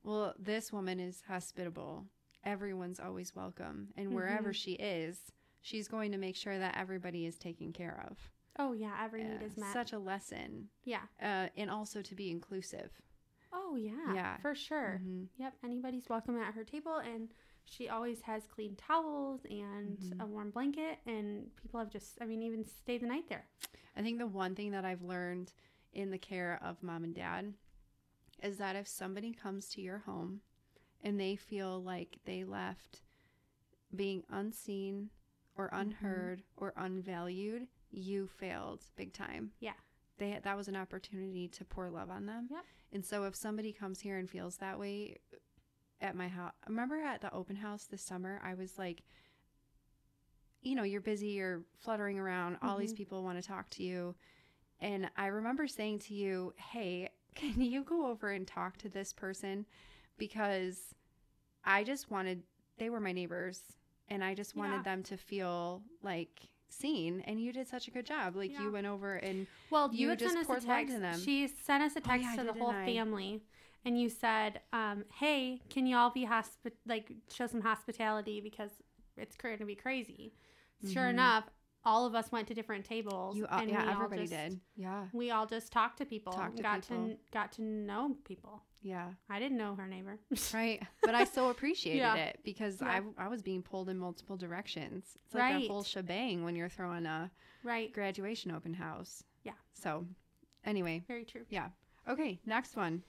[0.04, 2.04] Well, this woman is hospitable.
[2.44, 3.88] Everyone's always welcome.
[3.96, 4.54] And wherever Mhm.
[4.54, 5.32] she is,
[5.62, 8.30] she's going to make sure that everybody is taken care of.
[8.56, 9.72] Oh, yeah, every need is met.
[9.72, 10.68] Such a lesson.
[10.84, 11.06] yeah.
[11.20, 13.00] Uh, and also to be inclusive.
[13.56, 14.36] Oh yeah, Yeah.
[14.38, 15.00] for sure.
[15.02, 15.28] Mhm.
[15.36, 17.32] Yep, anybody's welcome at her table, and
[17.64, 20.20] she always has clean towels and Mhm.
[20.20, 23.48] a warm blanket, and people have just, I mean, even stay the night there.
[23.96, 25.52] I think the one thing that I've learned
[25.92, 27.54] in the care of mom and dad
[28.44, 30.40] is that if somebody comes to your home
[31.02, 33.00] and they feel like they left
[33.94, 35.10] being unseen
[35.56, 35.80] or Mm-hmm.
[35.80, 39.52] unheard or unvalued, you failed big time.
[39.60, 39.72] Yeah.
[40.18, 42.48] They that was an opportunity to pour love on them.
[42.50, 42.64] Yep.
[42.92, 45.18] And so if somebody comes here and feels that way
[46.00, 49.02] at my house, remember at the open house this summer, I was like
[50.62, 52.96] you know, you're busy, you're fluttering around, all these Mhm.
[52.96, 54.14] people want to talk to you.
[54.80, 59.12] And I remember saying to you, Hey, can you go over and talk to this
[59.12, 59.66] person?
[60.18, 60.94] Because
[61.64, 62.42] I just wanted,
[62.78, 63.60] they were my neighbors,
[64.08, 64.82] and I just wanted Yeah.
[64.82, 67.20] them to feel like seen.
[67.26, 68.36] And you did such a good job.
[68.36, 68.62] Like Yeah.
[68.64, 71.18] you went over and Well, you, You just sent us a poured love to them.
[71.20, 72.84] She sent us a Oh, text yeah, to the whole I?
[72.84, 73.42] family,
[73.84, 78.70] and you said, um, "Hey, can you all be hospi- like show some hospitality because
[79.16, 80.32] it's going to be crazy."
[80.86, 81.10] Sure Mhm.
[81.10, 81.44] enough,
[81.84, 83.36] all of us went to different tables.
[83.36, 84.60] you, uh, and yeah, we all everybody just- did.
[84.76, 85.04] Yeah.
[85.12, 87.08] We all just talked to people, Talked to got people.
[87.08, 88.62] to got to know people.
[88.82, 89.08] Yeah.
[89.30, 90.18] I didn't know her neighbor.
[90.52, 90.82] Right.
[91.02, 92.14] But I so appreciated Yeah.
[92.16, 93.00] it because Yeah.
[93.18, 95.16] I, I was being pulled in multiple directions.
[95.24, 95.64] It's like Right.
[95.64, 97.30] a whole shebang when you're throwing a
[97.62, 97.92] right.
[97.92, 99.22] graduation open house.
[99.42, 99.52] Yeah.
[99.72, 100.04] So,
[100.64, 101.44] anyway, Very true.
[101.48, 101.68] yeah.
[102.08, 103.02] Okay, next one.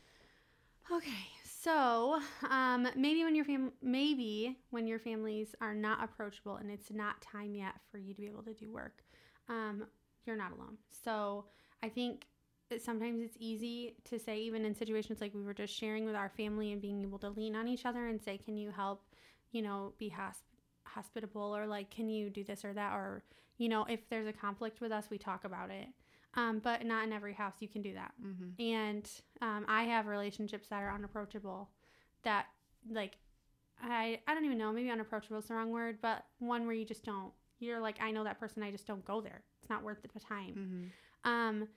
[0.92, 1.28] Okay,
[1.66, 6.92] so um, maybe when your fam- maybe when your families are not approachable and it's
[6.92, 9.04] not time yet for you to be able to do work,
[9.50, 9.86] um,
[10.26, 10.78] you're not alone.
[10.92, 11.46] So
[11.84, 12.28] I think
[12.84, 16.30] sometimes it's easy to say, even in situations like we were just sharing with our
[16.30, 19.04] family and being able to lean on each other and say, "Can you help?
[19.52, 20.44] You know, be hosp-
[20.84, 23.24] hospitable, or like, can you do this or that, or
[23.58, 25.88] you know, if there's a conflict with us, we talk about it."
[26.38, 28.62] Um, but not in every house you can do that Mm-hmm.
[28.62, 29.10] and
[29.42, 31.70] um, I have relationships that are unapproachable.
[32.24, 32.48] That
[32.92, 33.18] like
[33.82, 36.86] I I don't even know maybe unapproachable is the wrong word, but one where you
[36.86, 37.32] just don't.
[37.60, 38.64] You're like I know that person.
[38.64, 39.44] I just don't go there.
[39.62, 40.92] It's not worth the time.
[41.26, 41.32] Mm-hmm.
[41.32, 41.68] Um,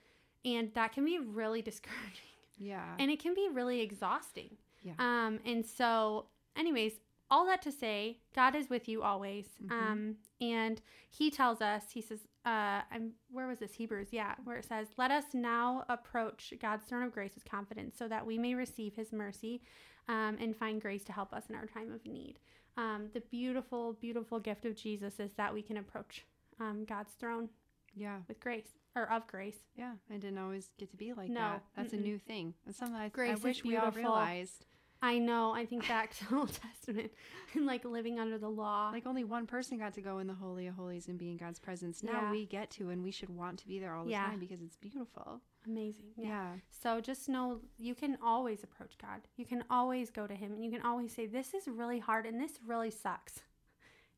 [0.45, 2.83] and that can be really discouraging, Yeah.
[2.99, 4.57] and it can be really exhausting.
[4.83, 4.93] Yeah.
[4.99, 6.93] Um, and so, anyways,
[7.31, 9.45] all that to say, God is with you always.
[9.65, 9.71] Mhm.
[9.71, 12.19] Um, and He tells us, He says,
[12.49, 14.07] uh, I'm where was this Hebrews?
[14.11, 18.07] Yeah, where it says, "Let us now approach God's throne of grace with confidence, so
[18.07, 19.61] that we may receive His mercy,
[20.07, 22.39] um, and find grace to help us in our time of need."
[22.77, 26.25] Um, the beautiful, beautiful gift of Jesus is that we can approach
[26.59, 27.49] um, God's throne
[27.95, 28.19] yeah.
[28.27, 29.57] with grace or of grace.
[29.75, 29.93] Yeah.
[30.09, 31.63] I didn't always get to be like No, that.
[31.75, 31.99] That's mm-mm.
[31.99, 32.53] a new thing.
[32.65, 34.65] That's something I, I Grace is wish we all realized.
[35.01, 35.53] I know.
[35.53, 37.11] I think back to the Old Testament
[37.53, 38.89] and like living under the law.
[38.91, 41.37] Like only one person got to go in the Holy of Holies and be in
[41.37, 42.03] God's presence.
[42.03, 42.31] Now Yeah.
[42.31, 44.25] we get to, and we should want to be there all the Yeah.
[44.25, 45.39] time because it's beautiful.
[45.65, 46.11] Amazing.
[46.17, 46.27] Yeah.
[46.27, 46.47] Yeah.
[46.69, 49.21] So just know you can always approach God.
[49.37, 52.25] You can always go to Him and you can always say, This is really hard
[52.25, 53.39] and this really sucks.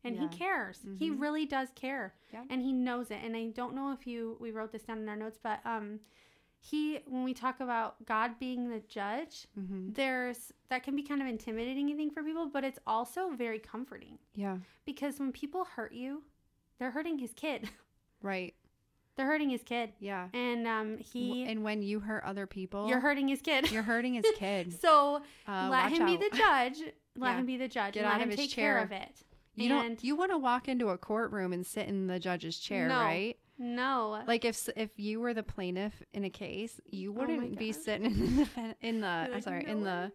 [0.04, 0.18] And.
[0.18, 0.80] He cares.
[0.98, 1.22] He Mhm.
[1.22, 2.16] really does care.
[2.34, 2.44] Yeah.
[2.50, 3.20] And He knows it.
[3.24, 6.00] And I don't know if you, we wrote this down in our notes, but um,
[6.64, 9.94] He, when we talk about God being the judge, Mm-hmm.
[9.94, 13.58] there's, that can be kind of intimidating, I think, for people, but it's also very
[13.60, 14.58] comforting Yeah.
[14.86, 16.24] because when people hurt you,
[16.80, 17.70] they're hurting His kid.
[18.24, 18.54] Right.
[19.16, 19.94] they're hurting His kid.
[20.00, 20.28] Yeah.
[20.34, 23.72] And um, He, and when you hurt other people, you're hurting His kid.
[23.72, 24.72] you're hurting his kid.
[24.82, 26.78] So Uh, let him be the judge.
[27.18, 27.38] Let Yeah.
[27.40, 27.96] him be the judge.
[27.96, 28.84] Get and let out of him his take care chair.
[28.84, 29.24] of it.
[29.56, 30.04] You and don't.
[30.04, 32.96] You want to walk into a courtroom and sit in the judge's chair, No.
[33.00, 33.38] right?
[33.62, 34.22] No.
[34.28, 38.06] Like if if you were the plaintiff in a case, you Oh wouldn't be sitting
[38.06, 40.12] in the in the I'm like, sorry "No in way." the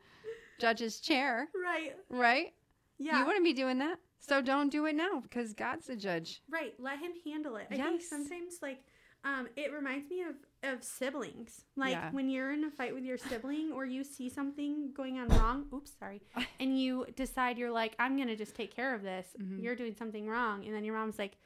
[0.58, 1.94] judge's chair, right.
[2.10, 2.52] right?
[2.98, 3.20] Yeah.
[3.20, 3.98] You wouldn't be doing that.
[4.18, 6.42] So don't do it now because God's the judge.
[6.50, 6.74] right.
[6.78, 7.68] Let him handle it.
[7.70, 8.80] I think sometimes like
[9.24, 11.62] um it reminds me of of siblings.
[11.76, 12.10] Like Yeah.
[12.10, 15.66] when you're in a fight with your sibling or you see something going on wrong,
[15.72, 16.22] oops, sorry.
[16.60, 19.26] And you decide you're like I'm going to just take care of this.
[19.40, 19.62] Mhm.
[19.62, 21.36] You're doing something wrong and then your mom's like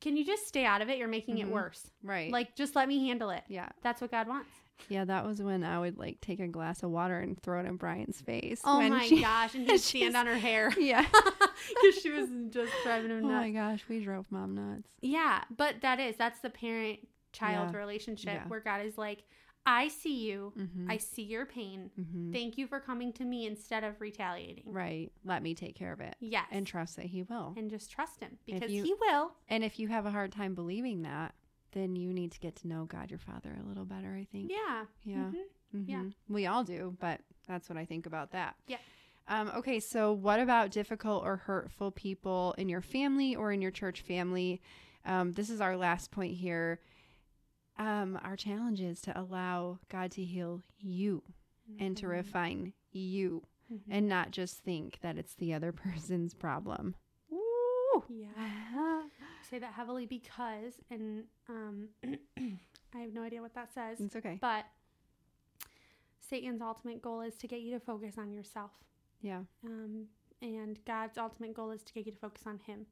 [0.00, 0.98] can you just stay out of it?
[0.98, 1.40] You're making Mhm.
[1.40, 1.90] it worse.
[2.02, 2.30] Right.
[2.32, 3.44] Like just let me handle it.
[3.48, 3.68] yeah.
[3.82, 4.50] That's what God wants.
[4.90, 7.66] Yeah, that was when I would like take a glass of water and throw it
[7.66, 8.60] in Brian's face.
[8.62, 10.70] Oh my she- gosh, and he'd stand on her hair.
[10.78, 11.04] Yeah.
[11.12, 13.42] because she was just driving him Oh nuts.
[13.46, 14.88] my gosh, we drove mom nuts.
[15.00, 17.00] Yeah, but that is that's the parent
[17.32, 17.78] child Yeah.
[17.78, 18.48] relationship Yeah.
[18.48, 19.24] where God is like,
[19.66, 20.90] I see you, Mm-hmm.
[20.90, 21.90] I see your pain.
[22.00, 22.32] mm-hmm.
[22.32, 24.64] Thank you for coming to me instead of retaliating.
[24.66, 25.10] Right.
[25.24, 27.54] Let me take care of it Yes, and trust that he will.
[27.56, 29.32] and just trust him because you- he will.
[29.48, 31.34] And if you have a hard time believing that,
[31.72, 34.50] then you need to get to know God your Father a little better, I think.
[34.50, 35.30] Yeah, Yeah.
[35.74, 35.88] Mhm.
[35.88, 35.96] Yeah.
[36.02, 36.14] Mhm.
[36.28, 38.56] We all do, but that's what I think about that.
[38.68, 38.78] Yeah.
[39.28, 43.72] Um, okay, so what about difficult or hurtful people in your family or in your
[43.72, 44.62] church family?
[45.04, 46.80] Um, this is our last point here.
[47.78, 51.22] Um, our challenge is to allow God to heal you
[51.78, 53.80] and to refine you Mhm.
[53.90, 56.94] and not just think that it's the other person's problem.
[58.08, 59.02] Yeah.
[59.50, 64.38] Say that heavily because, and um, I have no idea what that says, It's okay.
[64.40, 64.66] but
[66.20, 68.70] Satan's ultimate goal is to get you to focus on yourself.
[69.22, 69.42] Yeah.
[69.64, 70.06] Um,
[70.42, 72.86] and God's ultimate goal is to get you to focus on Him.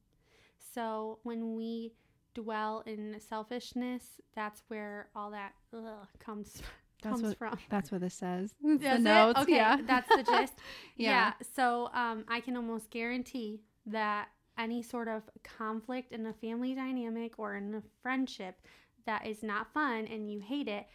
[0.58, 1.92] So when we
[2.34, 6.62] dwell in selfishness, that's where all that ugh, comes
[7.02, 7.58] That's comes what from.
[7.70, 8.54] that's what this says.
[8.62, 9.40] The notes.
[9.40, 9.78] Okay, Yeah.
[9.86, 10.54] that's the gist.
[10.96, 11.10] Yeah.
[11.10, 11.32] yeah.
[11.54, 17.38] So um, I can almost guarantee that any sort of conflict in a family dynamic
[17.38, 18.60] or in a friendship
[19.06, 20.86] that is not fun and you hate it,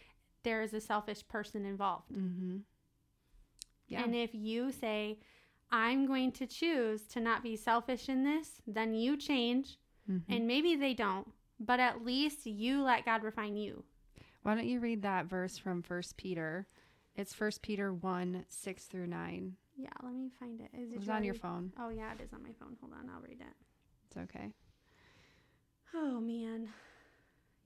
[0.42, 2.10] there is a selfish person involved.
[2.10, 2.56] Mm-hmm.
[3.88, 4.02] Yeah.
[4.04, 5.18] And if you say,
[5.70, 9.78] I'm going to choose to not be selfish in this, then you change.
[10.10, 10.24] Mhm.
[10.28, 13.84] And maybe they don't, but at least you let God refine you.
[14.42, 16.66] Why don't you read that verse from First Peter?
[17.14, 19.56] It's First Peter one six through nine.
[19.76, 20.70] Yeah, let me find it.
[20.72, 21.72] Is It it was on your phone.
[21.78, 22.76] Oh, yeah, it is on my phone.
[22.80, 23.54] Hold on, I'll read it.
[24.06, 24.52] It's okay.
[25.94, 26.68] Oh man.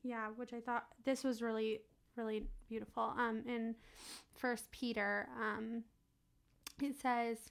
[0.02, 1.80] Yeah, which I thought this was really
[2.16, 3.14] really beautiful.
[3.16, 3.74] Um in
[4.34, 5.84] First Peter, um
[6.82, 7.50] it says,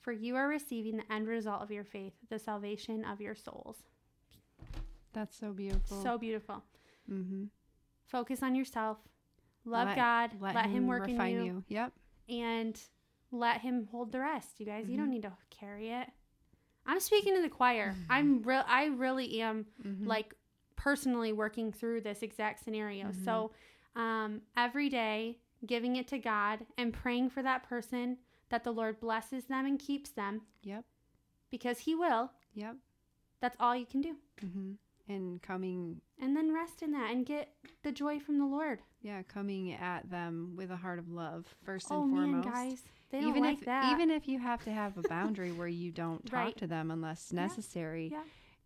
[0.00, 3.76] for you are receiving the end result of your faith, the salvation of your souls.
[5.12, 6.02] That's so beautiful.
[6.02, 6.62] So beautiful.
[7.10, 7.44] mm-hmm.
[8.06, 8.98] Focus on yourself.
[9.64, 10.30] Love Let- God.
[10.40, 11.92] Let, him, work refine in you, Yep.
[12.28, 12.80] and
[13.32, 14.60] let him hold the rest.
[14.60, 14.98] You guys, you Mhm.
[15.00, 16.08] don't need to carry it.
[16.86, 17.94] I'm speaking to the choir.
[18.08, 18.64] I'm real.
[18.66, 20.06] I really am Mhm.
[20.06, 20.34] like
[20.76, 23.08] personally working through this exact scenario.
[23.08, 23.24] Mhm.
[23.24, 23.52] So
[23.94, 28.18] um, every day, giving it to God and praying for that person
[28.50, 30.84] that the Lord blesses them and keeps them Yep.
[31.50, 32.32] because He will.
[32.54, 32.76] Yep.
[33.40, 34.16] That's all you can do.
[34.44, 34.72] Mm-hmm.
[35.10, 38.82] And coming, And then rest in that and get the joy from the Lord.
[39.00, 42.44] yeah, coming at them with a heart of love first and oh foremost.
[42.46, 43.92] man, guys, they don't even like if that.
[43.92, 46.56] even if you have to have a boundary where you don't talk Right.
[46.58, 48.22] to them unless necessary, Yeah.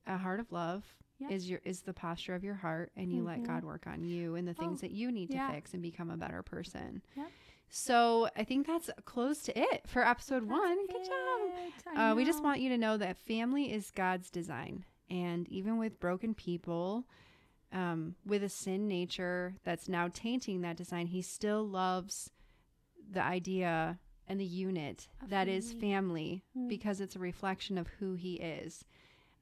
[0.06, 0.84] a heart of love
[1.18, 1.28] Yeah.
[1.28, 3.46] is your is the posture of your heart, and you let Mhm.
[3.46, 5.52] God work on you and the things Oh, that you need to yeah.
[5.52, 7.02] fix and become a better person.
[7.14, 7.30] Yep.
[7.74, 10.86] So I think that's close to it for episode That's one.
[10.88, 11.40] Good job.
[11.88, 11.96] it.
[11.96, 14.84] I Uh, we just want you to know that family is God's design.
[15.08, 17.06] And even with broken people,
[17.72, 22.28] um, with a sin nature that's now tainting that design, He still loves
[23.10, 23.98] the idea
[24.28, 26.68] and the unit A that is family Mm.
[26.68, 28.84] because it's a reflection of who He is.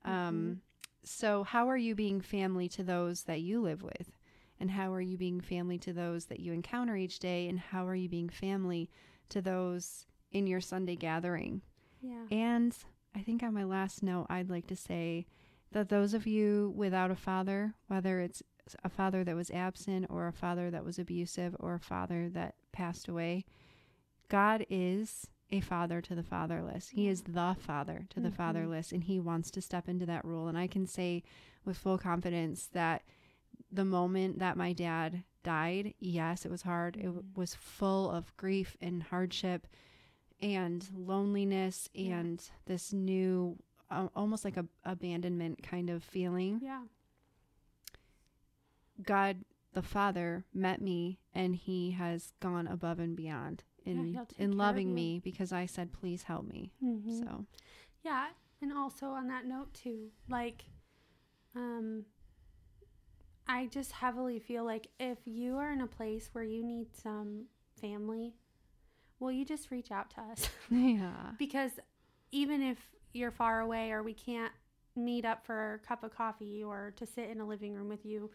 [0.07, 0.12] Mm-hmm.
[0.28, 0.61] Um,
[1.03, 4.12] so, how are you being family to those that you live with?
[4.61, 7.48] And how are you being family to those that you encounter each day?
[7.48, 8.90] And how are you being family
[9.30, 11.62] to those in your Sunday gathering?
[12.02, 12.26] Yeah.
[12.30, 12.76] And
[13.14, 15.26] I think on my last note, I'd like to say
[15.72, 18.42] that those of you without a father, whether it's
[18.84, 22.54] a father that was absent or a father that was abusive or a father that
[22.72, 23.44] passed away,
[24.28, 26.90] God is a father to the fatherless.
[26.90, 28.34] He is the father to the Mhm.
[28.36, 30.46] fatherless, and He wants to step into that role.
[30.46, 31.24] And I can say
[31.64, 33.02] with full confidence that
[33.70, 36.96] the moment that my dad died, yes, it was hard.
[36.96, 39.66] It w- was full of grief and hardship
[40.40, 42.18] and loneliness Yeah.
[42.20, 43.58] and this new,
[43.90, 46.61] uh, almost like a abandonment kind of feeling.
[46.62, 46.84] Yeah.
[49.02, 54.56] God, the Father, met me and He has gone above and beyond in he'll in
[54.58, 57.18] loving me because I said, "Please help me." Mhm.
[57.24, 57.46] So
[58.04, 58.28] Yeah,
[58.61, 60.64] and also on that note too, like
[61.54, 62.04] um
[63.51, 67.46] I just heavily feel like if you are in a place where you need some
[67.80, 68.36] family,
[69.18, 70.48] will you just reach out to us?
[70.70, 71.72] yeah, because
[72.30, 72.78] even if
[73.12, 74.53] you're far away or we can't
[74.94, 78.07] meet up for a cup of coffee or to sit in a living room with
[78.07, 78.30] you,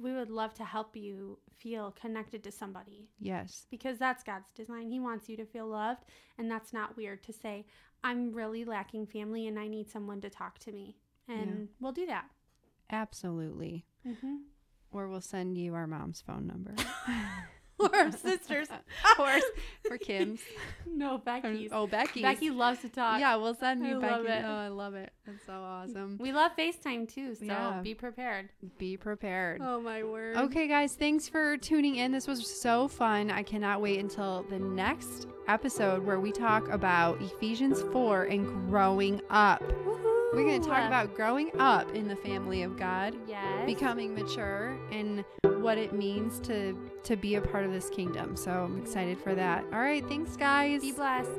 [0.00, 4.90] we would love to help you feel connected to somebody yes, because that's God's design.
[4.90, 6.04] He wants you to feel loved,
[6.38, 7.66] and that's not weird to say,
[8.04, 10.98] I'm really lacking family and I need someone to talk to me.
[11.26, 12.26] And we'll do that.
[12.92, 13.86] absolutely.
[14.06, 14.36] Mm-hmm.
[14.92, 16.74] Or we'll send you our mom's phone number.
[17.80, 18.68] or our sisters.
[19.18, 19.32] or
[19.86, 20.40] for Kim's.
[20.86, 21.70] no, Becky's.
[21.72, 22.22] Oh, Becky's.
[22.22, 23.18] Becky loves to talk.
[23.20, 24.44] Yeah, we'll send I you love Becky.
[24.46, 25.12] Oh, I love it.
[25.26, 26.16] That's so awesome.
[26.20, 27.80] We love FaceTime too, so Yeah.
[27.82, 28.50] be prepared.
[28.78, 29.60] Be prepared.
[29.64, 30.36] Oh my word.
[30.36, 32.12] Okay, guys, thanks for tuning in.
[32.12, 33.30] This was so fun.
[33.30, 39.20] I cannot wait until the next episode where we talk about Ephesians 4 and growing
[39.30, 39.62] up.
[40.34, 43.66] We're going to talk about growing up in the family of God, yes.
[43.66, 45.24] becoming mature, and
[45.60, 48.36] what it means to to be a part of this kingdom.
[48.36, 49.64] So I'm excited for that.
[49.72, 50.80] All right, thanks, guys.
[50.82, 51.30] be blessed.